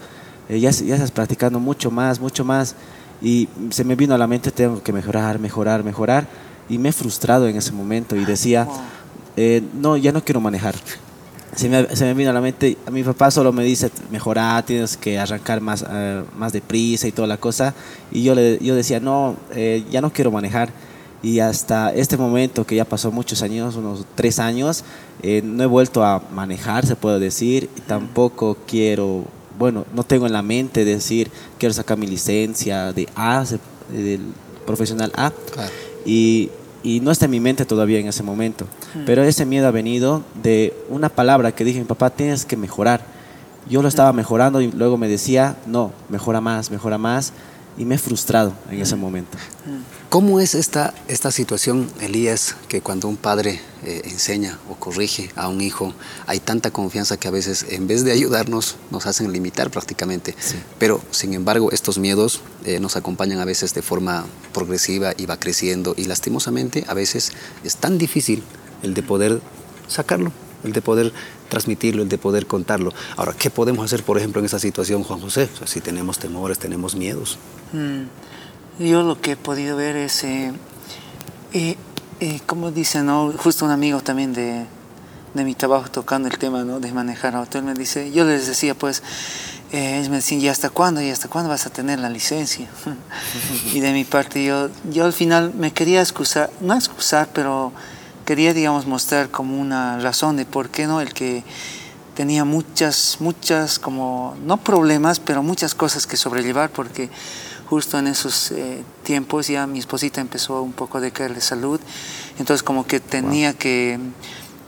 Eh, 0.48 0.60
ya, 0.60 0.70
ya 0.70 0.94
estás 0.94 1.10
practicando 1.10 1.60
mucho 1.60 1.90
más, 1.90 2.18
mucho 2.20 2.42
más. 2.42 2.74
Y 3.22 3.48
se 3.70 3.84
me 3.84 3.94
vino 3.94 4.14
a 4.14 4.18
la 4.18 4.26
mente, 4.26 4.50
tengo 4.50 4.82
que 4.82 4.92
mejorar, 4.92 5.38
mejorar, 5.38 5.84
mejorar. 5.84 6.26
Y 6.68 6.78
me 6.78 6.88
he 6.88 6.92
frustrado 6.92 7.46
en 7.48 7.56
ese 7.56 7.72
momento 7.72 8.16
y 8.16 8.24
decía, 8.24 8.66
eh, 9.36 9.62
no, 9.74 9.96
ya 9.96 10.12
no 10.12 10.24
quiero 10.24 10.40
manejar. 10.40 10.74
Se 11.54 11.68
me, 11.68 11.94
se 11.94 12.04
me, 12.04 12.14
vino 12.14 12.30
a 12.30 12.32
la 12.32 12.40
mente, 12.40 12.78
a 12.86 12.90
mi 12.90 13.02
papá 13.02 13.30
solo 13.30 13.52
me 13.52 13.62
dice, 13.62 13.90
mejorar, 14.10 14.64
tienes 14.64 14.96
que 14.96 15.18
arrancar 15.18 15.60
más, 15.60 15.82
uh, 15.82 16.24
más 16.36 16.52
deprisa 16.52 17.06
y 17.06 17.12
toda 17.12 17.28
la 17.28 17.36
cosa. 17.36 17.74
Y 18.10 18.22
yo, 18.22 18.34
le, 18.34 18.58
yo 18.60 18.74
decía, 18.74 19.00
no, 19.00 19.36
eh, 19.54 19.84
ya 19.90 20.00
no 20.00 20.12
quiero 20.12 20.30
manejar. 20.30 20.70
Y 21.22 21.38
hasta 21.38 21.92
este 21.92 22.16
momento, 22.16 22.66
que 22.66 22.74
ya 22.74 22.84
pasó 22.84 23.12
muchos 23.12 23.42
años, 23.42 23.76
unos 23.76 24.06
tres 24.16 24.38
años, 24.38 24.82
eh, 25.22 25.40
no 25.44 25.62
he 25.62 25.66
vuelto 25.66 26.04
a 26.04 26.22
manejar, 26.32 26.84
se 26.86 26.96
puede 26.96 27.20
decir. 27.20 27.68
Y 27.76 27.80
tampoco 27.82 28.56
quiero 28.66 29.24
bueno, 29.62 29.86
no 29.94 30.02
tengo 30.02 30.26
en 30.26 30.32
la 30.32 30.42
mente 30.42 30.84
decir, 30.84 31.30
quiero 31.56 31.72
sacar 31.72 31.96
mi 31.96 32.08
licencia 32.08 32.92
de 32.92 33.08
A, 33.14 33.44
del 33.92 34.20
profesional 34.66 35.12
A, 35.14 35.32
y, 36.04 36.50
y, 36.82 36.98
no 36.98 37.12
está 37.12 37.26
en 37.26 37.30
mi 37.30 37.38
mente 37.38 37.64
todavía 37.64 38.00
en 38.00 38.08
ese 38.08 38.24
momento. 38.24 38.64
Hmm. 38.92 39.04
Pero 39.06 39.22
ese 39.22 39.46
miedo 39.46 39.68
ha 39.68 39.70
venido 39.70 40.24
de 40.42 40.74
una 40.88 41.10
palabra 41.10 41.52
que 41.52 41.64
dije, 41.64 41.78
mi 41.78 41.84
papá, 41.84 42.10
tienes 42.10 42.44
que 42.44 42.56
mejorar. 42.56 43.04
Yo 43.70 43.82
lo 43.82 43.88
estaba 43.88 44.12
mejorando 44.12 44.60
y 44.60 44.72
luego 44.72 44.96
me 44.96 45.06
decía, 45.06 45.54
no, 45.64 45.92
mejora 46.08 46.40
más, 46.40 46.72
mejora 46.72 46.98
más, 46.98 47.32
y 47.76 47.84
me 47.84 47.94
he 47.94 47.98
frustrado 47.98 48.52
en 48.70 48.80
ese 48.80 48.96
momento. 48.96 49.38
¿Cómo 50.08 50.40
es 50.40 50.54
esta, 50.54 50.92
esta 51.08 51.30
situación, 51.30 51.90
Elías, 52.00 52.54
que 52.68 52.82
cuando 52.82 53.08
un 53.08 53.16
padre 53.16 53.60
eh, 53.82 54.02
enseña 54.04 54.58
o 54.68 54.74
corrige 54.74 55.30
a 55.36 55.48
un 55.48 55.62
hijo, 55.62 55.94
hay 56.26 56.38
tanta 56.38 56.70
confianza 56.70 57.16
que 57.16 57.28
a 57.28 57.30
veces 57.30 57.64
en 57.70 57.86
vez 57.86 58.04
de 58.04 58.12
ayudarnos 58.12 58.76
nos 58.90 59.06
hacen 59.06 59.32
limitar 59.32 59.70
prácticamente? 59.70 60.34
Pero 60.78 61.00
sin 61.10 61.32
embargo 61.32 61.72
estos 61.72 61.98
miedos 61.98 62.42
eh, 62.64 62.78
nos 62.78 62.96
acompañan 62.96 63.38
a 63.38 63.46
veces 63.46 63.72
de 63.72 63.82
forma 63.82 64.26
progresiva 64.52 65.14
y 65.16 65.26
va 65.26 65.40
creciendo 65.40 65.94
y 65.96 66.04
lastimosamente 66.04 66.84
a 66.88 66.94
veces 66.94 67.32
es 67.64 67.76
tan 67.76 67.96
difícil 67.96 68.42
el 68.82 68.92
de 68.92 69.02
poder 69.02 69.40
sacarlo, 69.88 70.32
el 70.64 70.72
de 70.72 70.82
poder 70.82 71.12
transmitirlo, 71.48 72.02
el 72.02 72.08
de 72.08 72.18
poder 72.18 72.46
contarlo. 72.46 72.92
Ahora, 73.16 73.34
¿qué 73.38 73.50
podemos 73.50 73.84
hacer, 73.84 74.02
por 74.02 74.18
ejemplo, 74.18 74.40
en 74.40 74.46
esa 74.46 74.58
situación, 74.58 75.02
Juan 75.02 75.20
José? 75.20 75.48
si 75.64 75.80
tenemos 75.80 76.18
temores, 76.18 76.58
tenemos 76.58 76.94
miedos. 76.94 77.38
Mm. 77.72 78.04
Yo 78.78 79.02
lo 79.02 79.20
que 79.20 79.32
he 79.32 79.36
podido 79.36 79.76
ver 79.76 79.96
es, 79.96 80.24
eh, 80.24 80.52
eh, 81.52 81.76
eh, 82.20 82.40
como 82.46 82.70
dice, 82.70 83.02
¿no? 83.02 83.32
justo 83.36 83.64
un 83.64 83.70
amigo 83.70 84.00
también 84.00 84.32
de, 84.32 84.64
de, 85.34 85.44
mi 85.44 85.54
trabajo 85.54 85.90
tocando 85.90 86.28
el 86.28 86.38
tema 86.38 86.64
¿no? 86.64 86.80
de 86.80 86.92
manejar 86.92 87.36
auto, 87.36 87.58
él 87.58 87.64
me 87.64 87.74
dice, 87.74 88.10
yo 88.12 88.24
les 88.24 88.46
decía 88.46 88.74
pues, 88.74 89.02
eh, 89.72 90.06
me 90.10 90.16
decían, 90.16 90.42
¿y 90.42 90.48
hasta 90.48 90.68
cuándo? 90.68 91.00
¿Y 91.00 91.08
hasta 91.08 91.28
cuándo 91.28 91.48
vas 91.48 91.66
a 91.66 91.70
tener 91.70 91.98
la 91.98 92.10
licencia? 92.10 92.68
y 93.72 93.80
de 93.80 93.92
mi 93.92 94.04
parte 94.04 94.44
yo, 94.44 94.68
yo 94.90 95.06
al 95.06 95.14
final 95.14 95.54
me 95.54 95.72
quería 95.72 96.02
excusar, 96.02 96.50
no 96.60 96.74
excusar, 96.74 97.30
pero 97.32 97.72
quería, 98.24 98.54
digamos, 98.54 98.86
mostrar 98.86 99.30
como 99.30 99.60
una 99.60 99.98
razón 99.98 100.36
de 100.36 100.44
por 100.44 100.70
qué 100.70 100.86
no, 100.86 101.00
el 101.00 101.12
que 101.12 101.44
tenía 102.14 102.44
muchas, 102.44 103.16
muchas 103.20 103.78
como, 103.78 104.36
no 104.44 104.58
problemas, 104.58 105.20
pero 105.20 105.42
muchas 105.42 105.74
cosas 105.74 106.06
que 106.06 106.16
sobrellevar, 106.16 106.70
porque 106.70 107.10
justo 107.68 107.98
en 107.98 108.06
esos 108.06 108.50
eh, 108.52 108.84
tiempos 109.02 109.48
ya 109.48 109.66
mi 109.66 109.78
esposita 109.78 110.20
empezó 110.20 110.62
un 110.62 110.72
poco 110.72 110.98
a 110.98 111.00
decaer 111.00 111.34
de 111.34 111.40
salud, 111.40 111.80
entonces 112.38 112.62
como 112.62 112.86
que 112.86 113.00
tenía 113.00 113.54
que 113.54 113.98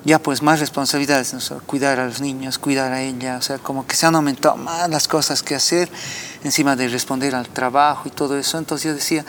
ya 0.04 0.18
pues 0.18 0.42
más 0.42 0.60
responsabilidades, 0.60 1.34
cuidar 1.66 1.98
a 1.98 2.06
los 2.06 2.20
niños, 2.20 2.58
cuidar 2.58 2.92
a 2.92 3.02
ella, 3.02 3.38
o 3.38 3.42
sea, 3.42 3.58
como 3.58 3.86
que 3.86 3.96
se 3.96 4.04
han 4.06 4.14
aumentado 4.14 4.56
más 4.56 4.88
las 4.90 5.08
cosas 5.08 5.42
que 5.42 5.54
hacer, 5.54 5.88
encima 6.44 6.76
de 6.76 6.88
responder 6.88 7.34
al 7.34 7.48
trabajo 7.48 8.02
y 8.06 8.10
todo 8.10 8.36
eso. 8.36 8.58
Entonces 8.58 8.84
yo 8.84 8.94
decía, 8.94 9.24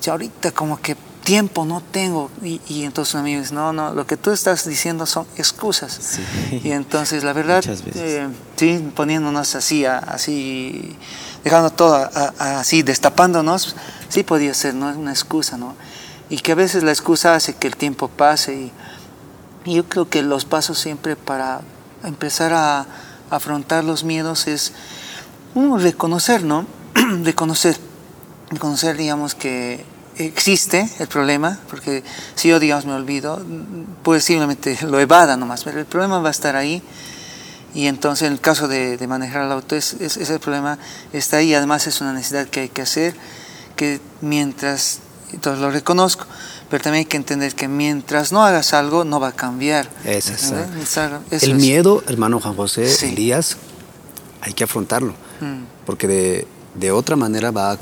ya 0.00 0.12
ahorita 0.12 0.52
como 0.52 0.80
que 0.80 0.96
tiempo 1.26 1.64
no 1.64 1.80
tengo. 1.82 2.30
Y, 2.40 2.60
y, 2.68 2.84
entonces 2.84 3.14
un 3.14 3.20
amigo 3.20 3.40
dice, 3.40 3.52
no, 3.52 3.72
no, 3.72 3.92
lo 3.92 4.06
que 4.06 4.16
tú 4.16 4.30
estás 4.30 4.64
diciendo 4.66 5.06
son 5.06 5.26
excusas. 5.36 5.92
Sí. 5.92 6.60
Y 6.62 6.70
entonces 6.70 7.24
la 7.24 7.32
verdad, 7.32 7.64
eh, 7.66 8.28
sí, 8.54 8.92
poniéndonos 8.94 9.56
así, 9.56 9.84
así, 9.84 10.96
dejando 11.42 11.70
todo 11.70 11.96
a, 11.96 12.32
a, 12.38 12.60
así, 12.60 12.82
destapándonos, 12.82 13.74
sí 14.08 14.22
podía 14.22 14.54
ser 14.54 14.74
¿no? 14.74 14.88
una 14.90 15.10
excusa, 15.10 15.58
¿no? 15.58 15.74
Y 16.30 16.38
que 16.38 16.52
a 16.52 16.54
veces 16.54 16.84
la 16.84 16.92
excusa 16.92 17.34
hace 17.34 17.54
que 17.54 17.66
el 17.66 17.76
tiempo 17.76 18.06
pase 18.06 18.54
y, 18.54 18.72
y 19.64 19.74
yo 19.74 19.88
creo 19.88 20.08
que 20.08 20.22
los 20.22 20.44
pasos 20.44 20.78
siempre 20.78 21.16
para 21.16 21.60
empezar 22.04 22.52
a 22.52 22.86
afrontar 23.30 23.82
los 23.82 24.04
miedos 24.04 24.46
es 24.46 24.72
uno 25.56 25.76
reconocer, 25.78 26.44
¿no? 26.44 26.66
reconocer, 27.24 27.76
reconocer, 28.48 28.96
digamos, 28.96 29.34
que 29.34 29.95
existe 30.18 30.88
el 30.98 31.08
problema, 31.08 31.58
porque 31.70 32.02
si 32.34 32.48
yo, 32.48 32.58
digamos, 32.58 32.86
me 32.86 32.92
olvido, 32.92 33.42
simplemente 34.20 34.78
lo 34.86 35.00
evada 35.00 35.36
nomás, 35.36 35.64
pero 35.64 35.78
el 35.78 35.86
problema 35.86 36.18
va 36.18 36.28
a 36.28 36.32
estar 36.32 36.56
ahí. 36.56 36.82
Y 37.74 37.88
entonces, 37.88 38.26
en 38.26 38.32
el 38.32 38.40
caso 38.40 38.68
de, 38.68 38.96
de 38.96 39.06
manejar 39.06 39.44
el 39.44 39.52
auto, 39.52 39.76
es, 39.76 39.94
es, 40.00 40.16
ese 40.16 40.38
problema 40.38 40.78
está 41.12 41.38
ahí. 41.38 41.52
Además, 41.52 41.86
es 41.86 42.00
una 42.00 42.14
necesidad 42.14 42.46
que 42.48 42.60
hay 42.60 42.68
que 42.70 42.80
hacer, 42.80 43.14
que 43.76 44.00
mientras, 44.22 45.00
entonces 45.32 45.60
lo 45.60 45.70
reconozco, 45.70 46.26
pero 46.70 46.82
también 46.82 47.00
hay 47.00 47.04
que 47.06 47.18
entender 47.18 47.54
que 47.54 47.68
mientras 47.68 48.32
no 48.32 48.44
hagas 48.44 48.72
algo, 48.72 49.04
no 49.04 49.20
va 49.20 49.28
a 49.28 49.32
cambiar. 49.32 49.90
Es. 50.04 50.30
Eso 50.30 50.54
el 51.30 51.52
es. 51.52 51.54
miedo, 51.54 52.02
hermano 52.08 52.40
Juan 52.40 52.56
José 52.56 52.88
sí. 52.88 53.06
Elías, 53.06 53.56
hay 54.40 54.52
que 54.52 54.64
afrontarlo, 54.64 55.12
mm. 55.40 55.84
porque 55.84 56.08
de, 56.08 56.48
de, 56.74 56.90
otra 56.90 57.14
manera 57.16 57.50
va 57.50 57.72
a, 57.72 57.78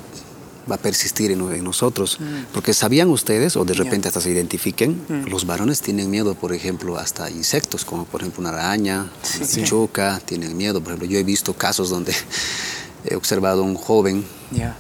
va 0.70 0.76
a 0.76 0.78
persistir 0.78 1.30
en, 1.30 1.40
en 1.52 1.64
nosotros. 1.64 2.18
Mm. 2.20 2.52
Porque 2.52 2.74
sabían 2.74 3.08
ustedes, 3.10 3.56
o 3.56 3.64
de 3.64 3.74
repente 3.74 4.08
hasta 4.08 4.20
se 4.20 4.30
identifiquen, 4.30 5.02
mm. 5.08 5.28
los 5.28 5.46
varones 5.46 5.80
tienen 5.80 6.10
miedo, 6.10 6.34
por 6.34 6.52
ejemplo, 6.52 6.98
hasta 6.98 7.30
insectos, 7.30 7.84
como 7.84 8.04
por 8.04 8.22
ejemplo 8.22 8.40
una 8.40 8.50
araña, 8.50 9.10
sí, 9.22 9.38
una 9.38 9.46
pichuca, 9.48 10.16
sí. 10.18 10.22
tienen 10.26 10.56
miedo. 10.56 10.80
Por 10.80 10.92
ejemplo, 10.92 11.08
yo 11.08 11.18
he 11.18 11.24
visto 11.24 11.54
casos 11.54 11.90
donde 11.90 12.14
he 13.04 13.14
observado 13.16 13.62
a 13.62 13.64
un 13.64 13.74
joven. 13.74 14.24
Yeah 14.50 14.76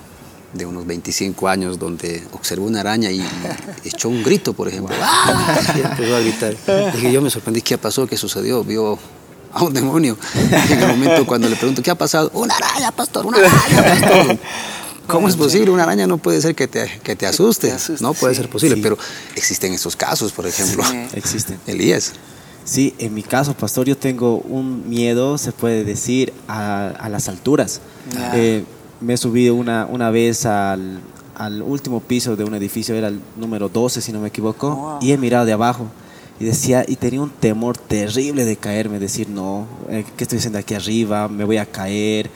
de 0.54 0.64
unos 0.64 0.86
25 0.86 1.48
años 1.48 1.78
donde 1.78 2.22
observó 2.32 2.66
una 2.66 2.80
araña 2.80 3.10
y, 3.10 3.22
echó 3.84 4.08
un 4.08 4.22
grito, 4.22 4.52
por 4.52 4.68
ejemplo. 4.68 4.94
¡Ah! 5.00 5.60
Y 5.76 5.80
empezó 5.80 6.16
a 6.16 6.20
gritar. 6.20 6.56
Dije, 6.92 7.12
yo 7.12 7.20
me 7.20 7.30
sorprendí, 7.30 7.60
¿qué 7.60 7.76
pasó? 7.76 8.06
¿Qué 8.06 8.16
sucedió? 8.16 8.62
Vio 8.62 8.98
a 9.52 9.62
un 9.62 9.74
demonio. 9.74 10.16
Y 10.68 10.72
en 10.72 10.82
el 10.82 10.88
momento 10.88 11.26
cuando 11.26 11.48
le 11.48 11.56
pregunto, 11.56 11.82
¿qué 11.82 11.90
ha 11.90 11.94
pasado? 11.96 12.30
Una 12.34 12.54
araña, 12.54 12.92
pastor, 12.92 13.26
una 13.26 13.38
araña, 13.38 13.82
pastor. 13.82 14.38
¿Cómo 15.06 15.28
es 15.28 15.36
posible? 15.36 15.70
Una 15.70 15.84
araña 15.84 16.06
no 16.06 16.18
puede 16.18 16.40
ser 16.40 16.54
que 16.54 16.68
te, 16.68 17.00
que 17.02 17.16
te 17.16 17.26
asuste. 17.26 17.68
Te 17.68 17.74
asuste 17.74 18.02
no 18.02 18.14
puede 18.14 18.34
sí, 18.34 18.40
ser 18.40 18.50
posible, 18.50 18.76
sí. 18.76 18.82
pero 18.82 18.98
existen 19.36 19.72
esos 19.72 19.96
casos, 19.96 20.32
por 20.32 20.46
ejemplo. 20.46 20.82
Sí, 20.84 20.96
existen. 21.14 21.58
Elías. 21.66 22.12
Sí, 22.64 22.94
en 22.98 23.12
mi 23.12 23.22
caso, 23.22 23.54
pastor, 23.54 23.86
yo 23.86 23.96
tengo 23.96 24.38
un 24.38 24.88
miedo, 24.88 25.36
se 25.36 25.52
puede 25.52 25.84
decir, 25.84 26.32
a, 26.48 26.88
a 26.88 27.08
las 27.08 27.28
alturas. 27.28 27.80
Yeah. 28.10 28.32
Eh, 28.34 28.64
me 29.00 29.14
he 29.14 29.16
subido 29.18 29.54
una, 29.54 29.86
una 29.86 30.10
vez 30.10 30.46
al, 30.46 31.00
al, 31.34 31.62
último 31.62 32.00
piso 32.00 32.36
de 32.36 32.44
un 32.44 32.54
edificio, 32.54 32.94
era 32.94 33.08
el 33.08 33.20
número 33.36 33.68
12 33.68 34.00
si 34.00 34.12
no 34.12 34.20
me 34.20 34.28
equivoco, 34.28 34.68
oh, 34.68 34.76
wow. 34.76 34.98
y 35.02 35.12
he 35.12 35.18
mirado 35.18 35.44
de 35.44 35.52
abajo 35.52 35.88
y 36.40 36.44
decía, 36.44 36.84
y 36.86 36.96
tenía 36.96 37.20
un 37.20 37.30
temor 37.30 37.78
terrible 37.78 38.44
de 38.44 38.56
caerme, 38.56 38.98
decir, 38.98 39.28
no, 39.28 39.66
eh, 39.88 40.04
¿qué 40.16 40.24
estoy 40.24 40.38
haciendo 40.38 40.58
aquí 40.58 40.74
arriba? 40.74 41.28
Me 41.28 41.44
voy 41.44 41.58
a 41.58 41.66
caer. 41.66 42.30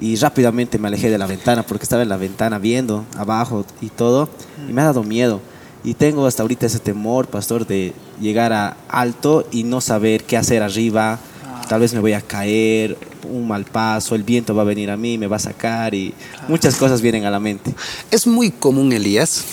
Y 0.00 0.16
rápidamente 0.16 0.78
me 0.78 0.88
alejé 0.88 1.10
de 1.10 1.18
la 1.18 1.26
ventana 1.26 1.62
porque 1.62 1.84
estaba 1.84 2.02
en 2.02 2.08
la 2.08 2.16
ventana 2.16 2.58
viendo 2.58 3.04
abajo 3.16 3.66
y 3.80 3.88
todo, 3.88 4.28
y 4.68 4.72
me 4.72 4.80
ha 4.80 4.86
dado 4.86 5.02
miedo. 5.02 5.40
Y 5.84 5.94
tengo 5.94 6.26
hasta 6.26 6.42
ahorita 6.42 6.66
ese 6.66 6.78
temor, 6.78 7.26
pastor, 7.26 7.66
de 7.66 7.92
llegar 8.20 8.52
a 8.52 8.76
alto 8.88 9.46
y 9.50 9.64
no 9.64 9.80
saber 9.80 10.24
qué 10.24 10.36
hacer 10.36 10.62
arriba, 10.62 11.18
tal 11.68 11.80
vez 11.80 11.94
me 11.94 12.00
voy 12.00 12.12
a 12.12 12.20
caer, 12.20 12.98
un 13.24 13.46
mal 13.46 13.64
paso, 13.64 14.14
el 14.14 14.22
viento 14.22 14.54
va 14.54 14.62
a 14.62 14.64
venir 14.64 14.90
a 14.90 14.96
mí, 14.96 15.18
me 15.18 15.26
va 15.26 15.36
a 15.36 15.40
sacar 15.40 15.94
y 15.94 16.14
muchas 16.48 16.76
cosas 16.76 17.00
vienen 17.00 17.24
a 17.24 17.30
la 17.30 17.40
mente. 17.40 17.74
Es 18.10 18.26
muy 18.26 18.50
común, 18.50 18.92
Elías, 18.92 19.44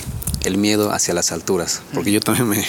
el 0.44 0.58
miedo 0.58 0.92
hacia 0.92 1.14
las 1.14 1.32
alturas, 1.32 1.82
porque 1.94 2.12
yo 2.12 2.20
también 2.20 2.50
me, 2.50 2.64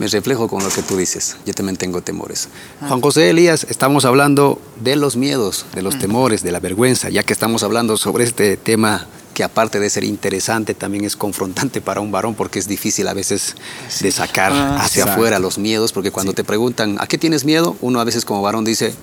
me 0.00 0.06
reflejo 0.06 0.48
con 0.48 0.64
lo 0.64 0.70
que 0.70 0.82
tú 0.82 0.96
dices, 0.96 1.36
yo 1.44 1.52
también 1.52 1.76
tengo 1.76 2.00
temores. 2.00 2.48
Juan 2.88 3.02
José 3.02 3.28
Elías, 3.28 3.66
estamos 3.68 4.06
hablando 4.06 4.58
de 4.82 4.96
los 4.96 5.14
miedos, 5.14 5.66
de 5.74 5.82
los 5.82 5.98
temores, 5.98 6.42
de 6.42 6.52
la 6.52 6.58
vergüenza, 6.58 7.10
ya 7.10 7.22
que 7.22 7.34
estamos 7.34 7.62
hablando 7.62 7.98
sobre 7.98 8.24
este 8.24 8.56
tema 8.56 9.06
que 9.34 9.44
aparte 9.44 9.78
de 9.78 9.90
ser 9.90 10.04
interesante, 10.04 10.72
también 10.72 11.04
es 11.04 11.16
confrontante 11.16 11.82
para 11.82 12.00
un 12.00 12.10
varón 12.10 12.34
porque 12.34 12.58
es 12.58 12.66
difícil 12.66 13.08
a 13.08 13.12
veces 13.12 13.56
sí. 13.90 14.04
de 14.04 14.12
sacar 14.12 14.52
ah, 14.52 14.76
hacia 14.80 15.02
exacto. 15.02 15.20
afuera 15.20 15.38
los 15.38 15.58
miedos, 15.58 15.92
porque 15.92 16.10
cuando 16.10 16.32
sí. 16.32 16.36
te 16.36 16.44
preguntan, 16.44 16.96
¿a 16.98 17.06
qué 17.06 17.18
tienes 17.18 17.44
miedo? 17.44 17.76
Uno 17.82 18.00
a 18.00 18.04
veces 18.04 18.24
como 18.24 18.40
varón 18.40 18.64
dice, 18.64 18.94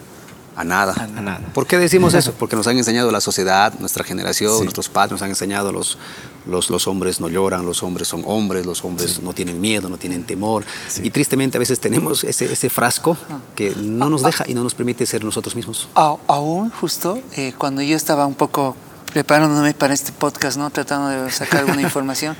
a 0.57 0.63
nada. 0.63 0.93
A 0.97 1.21
nada. 1.21 1.39
¿Por 1.53 1.67
qué 1.67 1.77
decimos 1.77 2.15
eso? 2.15 2.33
Porque 2.33 2.55
nos 2.55 2.65
han 2.65 2.77
enseñado 2.77 3.11
la 3.11 3.21
sociedad, 3.21 3.73
nuestra 3.79 4.03
generación, 4.03 4.57
sí. 4.57 4.63
nuestros 4.63 4.89
padres 4.89 5.11
nos 5.11 5.21
han 5.21 5.29
enseñado 5.29 5.71
los, 5.71 5.99
los, 6.47 6.71
los, 6.71 6.87
hombres 6.87 7.21
no 7.21 7.29
lloran, 7.29 7.63
los 7.63 7.83
hombres 7.83 8.07
son 8.07 8.23
hombres, 8.25 8.65
los 8.65 8.83
hombres 8.83 9.11
sí. 9.11 9.21
no 9.23 9.33
tienen 9.33 9.61
miedo, 9.61 9.87
no 9.87 9.97
tienen 9.97 10.23
temor. 10.23 10.65
Sí. 10.87 11.01
Y 11.05 11.11
tristemente 11.11 11.57
a 11.57 11.59
veces 11.59 11.79
tenemos 11.79 12.23
ese, 12.23 12.51
ese 12.51 12.71
frasco 12.71 13.15
que 13.55 13.75
no 13.75 14.09
nos 14.09 14.23
deja 14.23 14.45
y 14.47 14.55
no 14.55 14.63
nos 14.63 14.73
permite 14.73 15.05
ser 15.05 15.23
nosotros 15.23 15.55
mismos. 15.55 15.87
Aún 15.93 16.71
justo 16.71 17.19
eh, 17.33 17.53
cuando 17.55 17.83
yo 17.83 17.95
estaba 17.95 18.25
un 18.25 18.35
poco 18.35 18.75
preparándome 19.13 19.75
para 19.75 19.93
este 19.93 20.11
podcast, 20.11 20.57
¿no? 20.57 20.71
tratando 20.71 21.09
de 21.09 21.31
sacar 21.31 21.61
alguna 21.61 21.81
información, 21.83 22.35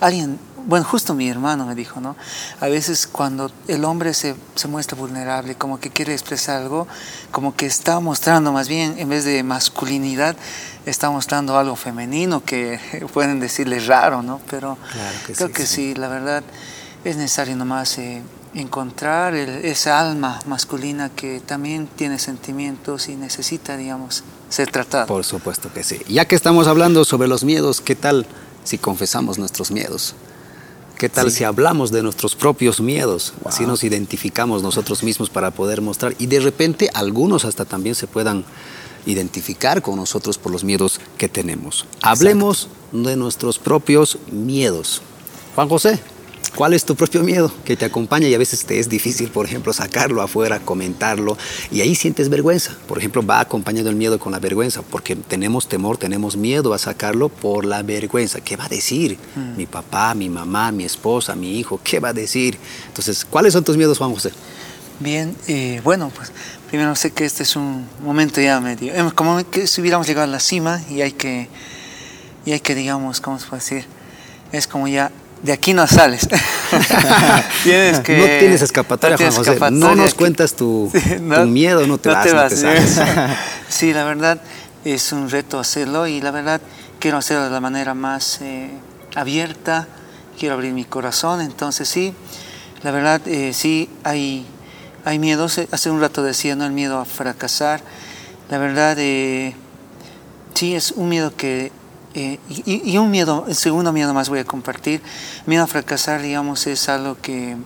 alguien 0.00 0.40
bueno, 0.70 0.86
justo 0.86 1.14
mi 1.14 1.28
hermano 1.28 1.66
me 1.66 1.74
dijo, 1.74 2.00
¿no? 2.00 2.14
A 2.60 2.68
veces 2.68 3.08
cuando 3.08 3.50
el 3.66 3.84
hombre 3.84 4.14
se, 4.14 4.36
se, 4.54 4.68
muestra 4.68 4.96
vulnerable, 4.96 5.56
como 5.56 5.80
que 5.80 5.90
quiere 5.90 6.12
expresar 6.12 6.62
algo, 6.62 6.86
como 7.32 7.56
que 7.56 7.66
está 7.66 7.98
mostrando 7.98 8.52
más 8.52 8.68
bien, 8.68 8.94
en 8.98 9.08
vez 9.08 9.24
de 9.24 9.42
masculinidad, 9.42 10.36
está 10.86 11.10
mostrando 11.10 11.58
algo 11.58 11.74
femenino 11.74 12.44
que 12.44 12.78
pueden 13.12 13.40
decirle 13.40 13.80
raro, 13.80 14.22
¿no? 14.22 14.40
Pero 14.48 14.78
claro 14.92 15.18
que 15.26 15.32
creo 15.32 15.48
sí, 15.48 15.54
que 15.54 15.66
sí. 15.66 15.74
sí, 15.74 15.94
la 15.96 16.06
verdad 16.06 16.44
es 17.04 17.16
necesario 17.16 17.56
nomás 17.56 17.98
eh, 17.98 18.22
encontrar 18.54 19.34
el, 19.34 19.64
esa 19.64 19.98
alma 19.98 20.38
masculina 20.46 21.08
que 21.08 21.40
también 21.40 21.88
tiene 21.88 22.20
sentimientos 22.20 23.08
y 23.08 23.16
necesita, 23.16 23.76
digamos, 23.76 24.22
ser 24.48 24.70
tratada. 24.70 25.06
Por 25.06 25.24
supuesto 25.24 25.72
que 25.72 25.82
sí. 25.82 26.00
Ya 26.08 26.26
que 26.26 26.36
estamos 26.36 26.68
hablando 26.68 27.04
sobre 27.04 27.26
los 27.26 27.42
miedos, 27.42 27.80
¿qué 27.80 27.96
tal 27.96 28.24
si 28.62 28.78
confesamos 28.78 29.36
nuestros 29.36 29.72
miedos? 29.72 30.14
¿Qué 31.00 31.08
tal 31.08 31.30
sí. 31.30 31.38
si 31.38 31.44
hablamos 31.44 31.90
de 31.90 32.02
nuestros 32.02 32.36
propios 32.36 32.78
miedos? 32.78 33.32
Wow. 33.40 33.48
Así 33.48 33.64
nos 33.64 33.84
identificamos 33.84 34.62
nosotros 34.62 35.02
mismos 35.02 35.30
para 35.30 35.50
poder 35.50 35.80
mostrar. 35.80 36.14
Y 36.18 36.26
de 36.26 36.40
repente 36.40 36.90
algunos 36.92 37.46
hasta 37.46 37.64
también 37.64 37.94
se 37.94 38.06
puedan 38.06 38.44
identificar 39.06 39.80
con 39.80 39.96
nosotros 39.96 40.36
por 40.36 40.52
los 40.52 40.62
miedos 40.62 41.00
que 41.16 41.30
tenemos. 41.30 41.86
Hablemos 42.02 42.64
Exacto. 42.64 43.08
de 43.08 43.16
nuestros 43.16 43.58
propios 43.58 44.18
miedos. 44.30 45.00
Juan 45.54 45.70
José, 45.70 45.98
¿Cuál 46.54 46.74
es 46.74 46.84
tu 46.84 46.96
propio 46.96 47.22
miedo 47.22 47.52
que 47.64 47.76
te 47.76 47.84
acompaña 47.84 48.26
y 48.26 48.34
a 48.34 48.38
veces 48.38 48.64
te 48.66 48.78
es 48.78 48.88
difícil, 48.88 49.30
por 49.30 49.46
ejemplo, 49.46 49.72
sacarlo 49.72 50.20
afuera, 50.20 50.58
comentarlo 50.58 51.38
y 51.70 51.80
ahí 51.80 51.94
sientes 51.94 52.28
vergüenza? 52.28 52.76
Por 52.88 52.98
ejemplo, 52.98 53.24
va 53.24 53.40
acompañado 53.40 53.88
el 53.88 53.96
miedo 53.96 54.18
con 54.18 54.32
la 54.32 54.40
vergüenza 54.40 54.82
porque 54.82 55.16
tenemos 55.16 55.68
temor, 55.68 55.96
tenemos 55.96 56.36
miedo 56.36 56.74
a 56.74 56.78
sacarlo 56.78 57.28
por 57.28 57.64
la 57.64 57.82
vergüenza. 57.82 58.40
¿Qué 58.40 58.56
va 58.56 58.64
a 58.64 58.68
decir 58.68 59.16
mm. 59.36 59.56
mi 59.56 59.66
papá, 59.66 60.14
mi 60.14 60.28
mamá, 60.28 60.72
mi 60.72 60.84
esposa, 60.84 61.34
mi 61.36 61.58
hijo? 61.58 61.80
¿Qué 61.82 62.00
va 62.00 62.08
a 62.08 62.12
decir? 62.12 62.58
Entonces, 62.88 63.24
¿cuáles 63.24 63.52
son 63.52 63.64
tus 63.64 63.76
miedos, 63.76 63.98
Juan 63.98 64.12
José? 64.12 64.32
Bien, 64.98 65.34
eh, 65.46 65.80
bueno, 65.82 66.12
pues 66.14 66.30
primero 66.68 66.94
sé 66.94 67.10
que 67.12 67.24
este 67.24 67.44
es 67.44 67.56
un 67.56 67.86
momento 68.04 68.40
ya 68.40 68.60
medio, 68.60 68.92
como 69.14 69.42
que 69.48 69.66
si 69.66 69.80
hubiéramos 69.80 70.06
llegado 70.06 70.24
a 70.24 70.30
la 70.30 70.40
cima 70.40 70.82
y 70.90 71.00
hay 71.00 71.12
que, 71.12 71.48
y 72.44 72.52
hay 72.52 72.60
que 72.60 72.74
digamos, 72.74 73.22
¿cómo 73.22 73.38
se 73.38 73.46
puede 73.46 73.62
decir? 73.62 73.86
Es 74.52 74.66
como 74.66 74.88
ya 74.88 75.10
de 75.42 75.52
aquí 75.52 75.72
no 75.72 75.86
sales. 75.86 76.28
tienes 77.62 78.00
que, 78.00 78.18
no 78.18 78.24
tienes 78.24 78.62
escapatoria, 78.62 79.14
no 79.14 79.18
tienes 79.18 79.34
Juan 79.34 79.44
José. 79.44 79.52
Escapatoria. 79.54 79.88
No 79.88 79.94
nos 79.94 80.14
cuentas 80.14 80.54
tu, 80.54 80.90
sí, 80.92 81.16
no, 81.20 81.42
tu, 81.42 81.46
miedo, 81.46 81.86
no 81.86 81.98
te 81.98 82.10
no 82.10 82.14
vas, 82.14 82.26
te 82.26 82.32
vas. 82.34 82.62
No 82.62 82.70
te 82.70 83.36
sí, 83.68 83.92
la 83.92 84.04
verdad 84.04 84.40
es 84.84 85.12
un 85.12 85.30
reto 85.30 85.58
hacerlo 85.58 86.06
y 86.06 86.20
la 86.20 86.30
verdad 86.30 86.60
quiero 86.98 87.18
hacerlo 87.18 87.44
de 87.44 87.50
la 87.50 87.60
manera 87.60 87.94
más 87.94 88.40
eh, 88.42 88.70
abierta, 89.14 89.88
quiero 90.38 90.54
abrir 90.54 90.72
mi 90.72 90.84
corazón, 90.84 91.40
entonces 91.40 91.88
sí, 91.88 92.14
la 92.82 92.90
verdad 92.90 93.20
eh, 93.26 93.52
sí 93.52 93.88
hay, 94.04 94.46
hay 95.04 95.18
miedos, 95.18 95.60
hace 95.70 95.90
un 95.90 96.00
rato 96.00 96.22
decía, 96.22 96.56
¿no? 96.56 96.64
el 96.66 96.72
miedo 96.72 96.98
a 96.98 97.04
fracasar, 97.04 97.80
la 98.50 98.58
verdad 98.58 98.96
eh, 98.98 99.54
sí 100.54 100.74
es 100.74 100.92
un 100.92 101.08
miedo 101.08 101.34
que 101.36 101.72
eh, 102.14 102.38
y, 102.48 102.92
y, 102.92 102.98
un 102.98 103.10
miedo, 103.10 103.44
el 103.48 103.54
segundo 103.54 103.92
miedo 103.92 104.12
más 104.14 104.28
voy 104.28 104.40
a 104.40 104.44
compartir. 104.44 105.00
Miedo 105.46 105.64
a 105.64 105.66
fracasar, 105.66 106.22
digamos, 106.22 106.66
es 106.66 106.88
algo 106.88 107.16
que, 107.20 107.56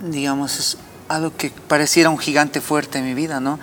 digamos, 0.00 0.58
es 0.58 0.78
algo 1.08 1.36
que 1.36 1.50
pareciera 1.50 2.10
un 2.10 2.18
gigante 2.18 2.60
fuerte 2.60 2.98
en 2.98 3.04
mi 3.04 3.14
vida, 3.14 3.40
¿no? 3.40 3.58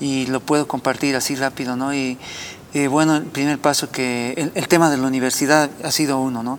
Y 0.00 0.26
lo 0.26 0.40
puedo 0.40 0.66
compartir 0.66 1.14
así 1.16 1.36
rápido, 1.36 1.76
¿no? 1.76 1.94
Y 1.94 2.18
Eh, 2.74 2.88
bueno, 2.88 3.14
el 3.14 3.22
primer 3.26 3.60
paso 3.60 3.88
que 3.88 4.50
el, 4.52 4.66
tema 4.66 4.90
de 4.90 4.96
la 4.96 5.06
universidad 5.06 5.70
ha 5.84 5.92
sido 5.92 6.18
uno, 6.18 6.42
¿no? 6.42 6.58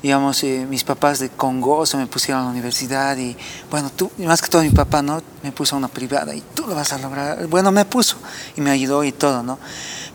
Digamos, 0.00 0.44
eh, 0.44 0.64
mis 0.70 0.84
papás 0.84 1.18
de 1.18 1.28
Congoso 1.28 1.98
me 1.98 2.06
pusieron 2.06 2.42
a 2.42 2.44
la 2.44 2.50
universidad 2.52 3.16
y, 3.16 3.36
bueno, 3.68 3.90
tú, 3.90 4.08
más 4.18 4.40
que 4.40 4.48
todo 4.48 4.62
mi 4.62 4.70
papá, 4.70 5.02
¿no? 5.02 5.20
Me 5.42 5.50
puso 5.50 5.74
a 5.74 5.78
una 5.78 5.88
privada 5.88 6.32
y 6.36 6.40
tú 6.54 6.68
lo 6.68 6.76
vas 6.76 6.92
a 6.92 6.98
lograr. 6.98 7.48
Bueno, 7.48 7.72
me 7.72 7.84
puso 7.84 8.16
y 8.56 8.60
me 8.60 8.70
ayudó 8.70 9.02
y 9.02 9.10
todo, 9.10 9.42
¿no? 9.42 9.58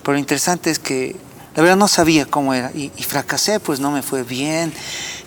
Pero 0.02 0.14
lo 0.14 0.18
interesante 0.18 0.70
es 0.70 0.78
que 0.78 1.16
la 1.54 1.62
verdad 1.62 1.76
no 1.76 1.88
sabía 1.88 2.24
cómo 2.24 2.54
era 2.54 2.70
y, 2.72 2.88
fracasé, 3.02 3.60
pues 3.60 3.78
no 3.78 3.90
me 3.90 4.02
fue 4.02 4.22
bien. 4.22 4.72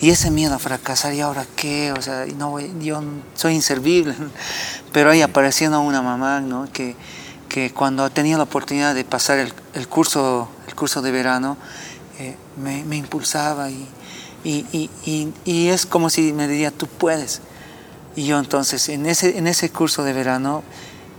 Y 0.02 0.10
ese 0.10 0.32
miedo 0.32 0.56
a 0.56 0.60
fracasar, 0.60 1.14
¿y 1.14 1.22
ahora 1.22 1.46
qué? 1.56 1.94
O 1.96 2.02
sea, 2.02 2.26
no, 2.38 2.60
yo 2.60 3.04
soy 3.36 3.54
inservible. 3.54 4.16
Pero 4.92 5.12
ahí 5.12 5.22
apareció 5.22 5.70
una 5.80 6.02
mamá, 6.02 6.40
¿no? 6.42 6.68
Que, 6.74 6.96
que 7.48 7.72
cuando 7.72 8.10
tenía 8.10 8.38
la 8.38 8.44
oportunidad 8.44 8.96
de 8.96 9.04
pasar 9.04 9.38
el, 9.38 9.88
curso, 9.88 10.50
el 10.68 10.74
curso 10.74 11.04
de 11.04 11.12
verano, 11.12 11.58
eh, 12.18 12.36
me, 12.58 12.98
impulsaba 12.98 13.70
y, 13.70 13.88
y, 14.44 14.90
y, 15.06 15.32
y, 15.46 15.68
es 15.68 15.86
como 15.86 16.10
si 16.10 16.34
me 16.34 16.48
diría, 16.48 16.72
tú 16.72 16.88
puedes. 16.88 17.42
Y 18.16 18.26
yo 18.26 18.40
entonces, 18.40 18.90
en 18.90 19.06
ese, 19.06 19.38
en 19.38 19.46
ese 19.46 19.70
curso 19.70 20.04
de 20.04 20.14
verano, 20.14 20.64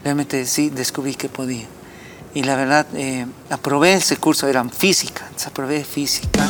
realmente 0.03 0.47
sí 0.47 0.71
descubrí 0.71 1.15
que 1.15 1.29
podía 1.29 1.67
y 2.37 2.43
la 2.43 2.55
verdad 2.55 2.87
eh, 2.95 3.25
aprobé 3.49 3.95
ese 3.95 4.19
curso, 4.19 4.47
era 4.47 4.63
física, 4.69 5.27
aprobé 5.47 5.83
física. 5.85 6.47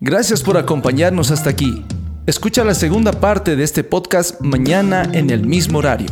Gracias 0.00 0.42
por 0.42 0.56
acompañarnos 0.56 1.30
hasta 1.30 1.50
aquí. 1.50 1.84
Escucha 2.26 2.64
la 2.64 2.74
segunda 2.74 3.12
parte 3.12 3.54
de 3.54 3.62
este 3.62 3.84
podcast 3.84 4.40
mañana 4.40 5.08
en 5.12 5.30
el 5.30 5.46
mismo 5.46 5.78
horario. 5.78 6.08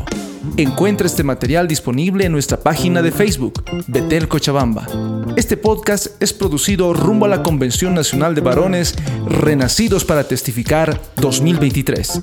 Encuentra 0.56 1.08
este 1.08 1.24
material 1.24 1.66
disponible 1.66 2.24
en 2.24 2.30
nuestra 2.30 2.60
página 2.60 3.02
de 3.02 3.10
Facebook, 3.10 3.64
Betel 3.88 4.28
Cochabamba. 4.28 4.86
Este 5.34 5.56
podcast 5.56 6.22
es 6.22 6.32
producido 6.32 6.94
rumbo 6.94 7.26
a 7.26 7.28
la 7.28 7.42
Convención 7.42 7.92
Nacional 7.92 8.36
de 8.36 8.40
Varones 8.40 8.94
Renacidos 9.26 10.04
para 10.04 10.28
Testificar 10.28 11.00
2023. 11.16 12.20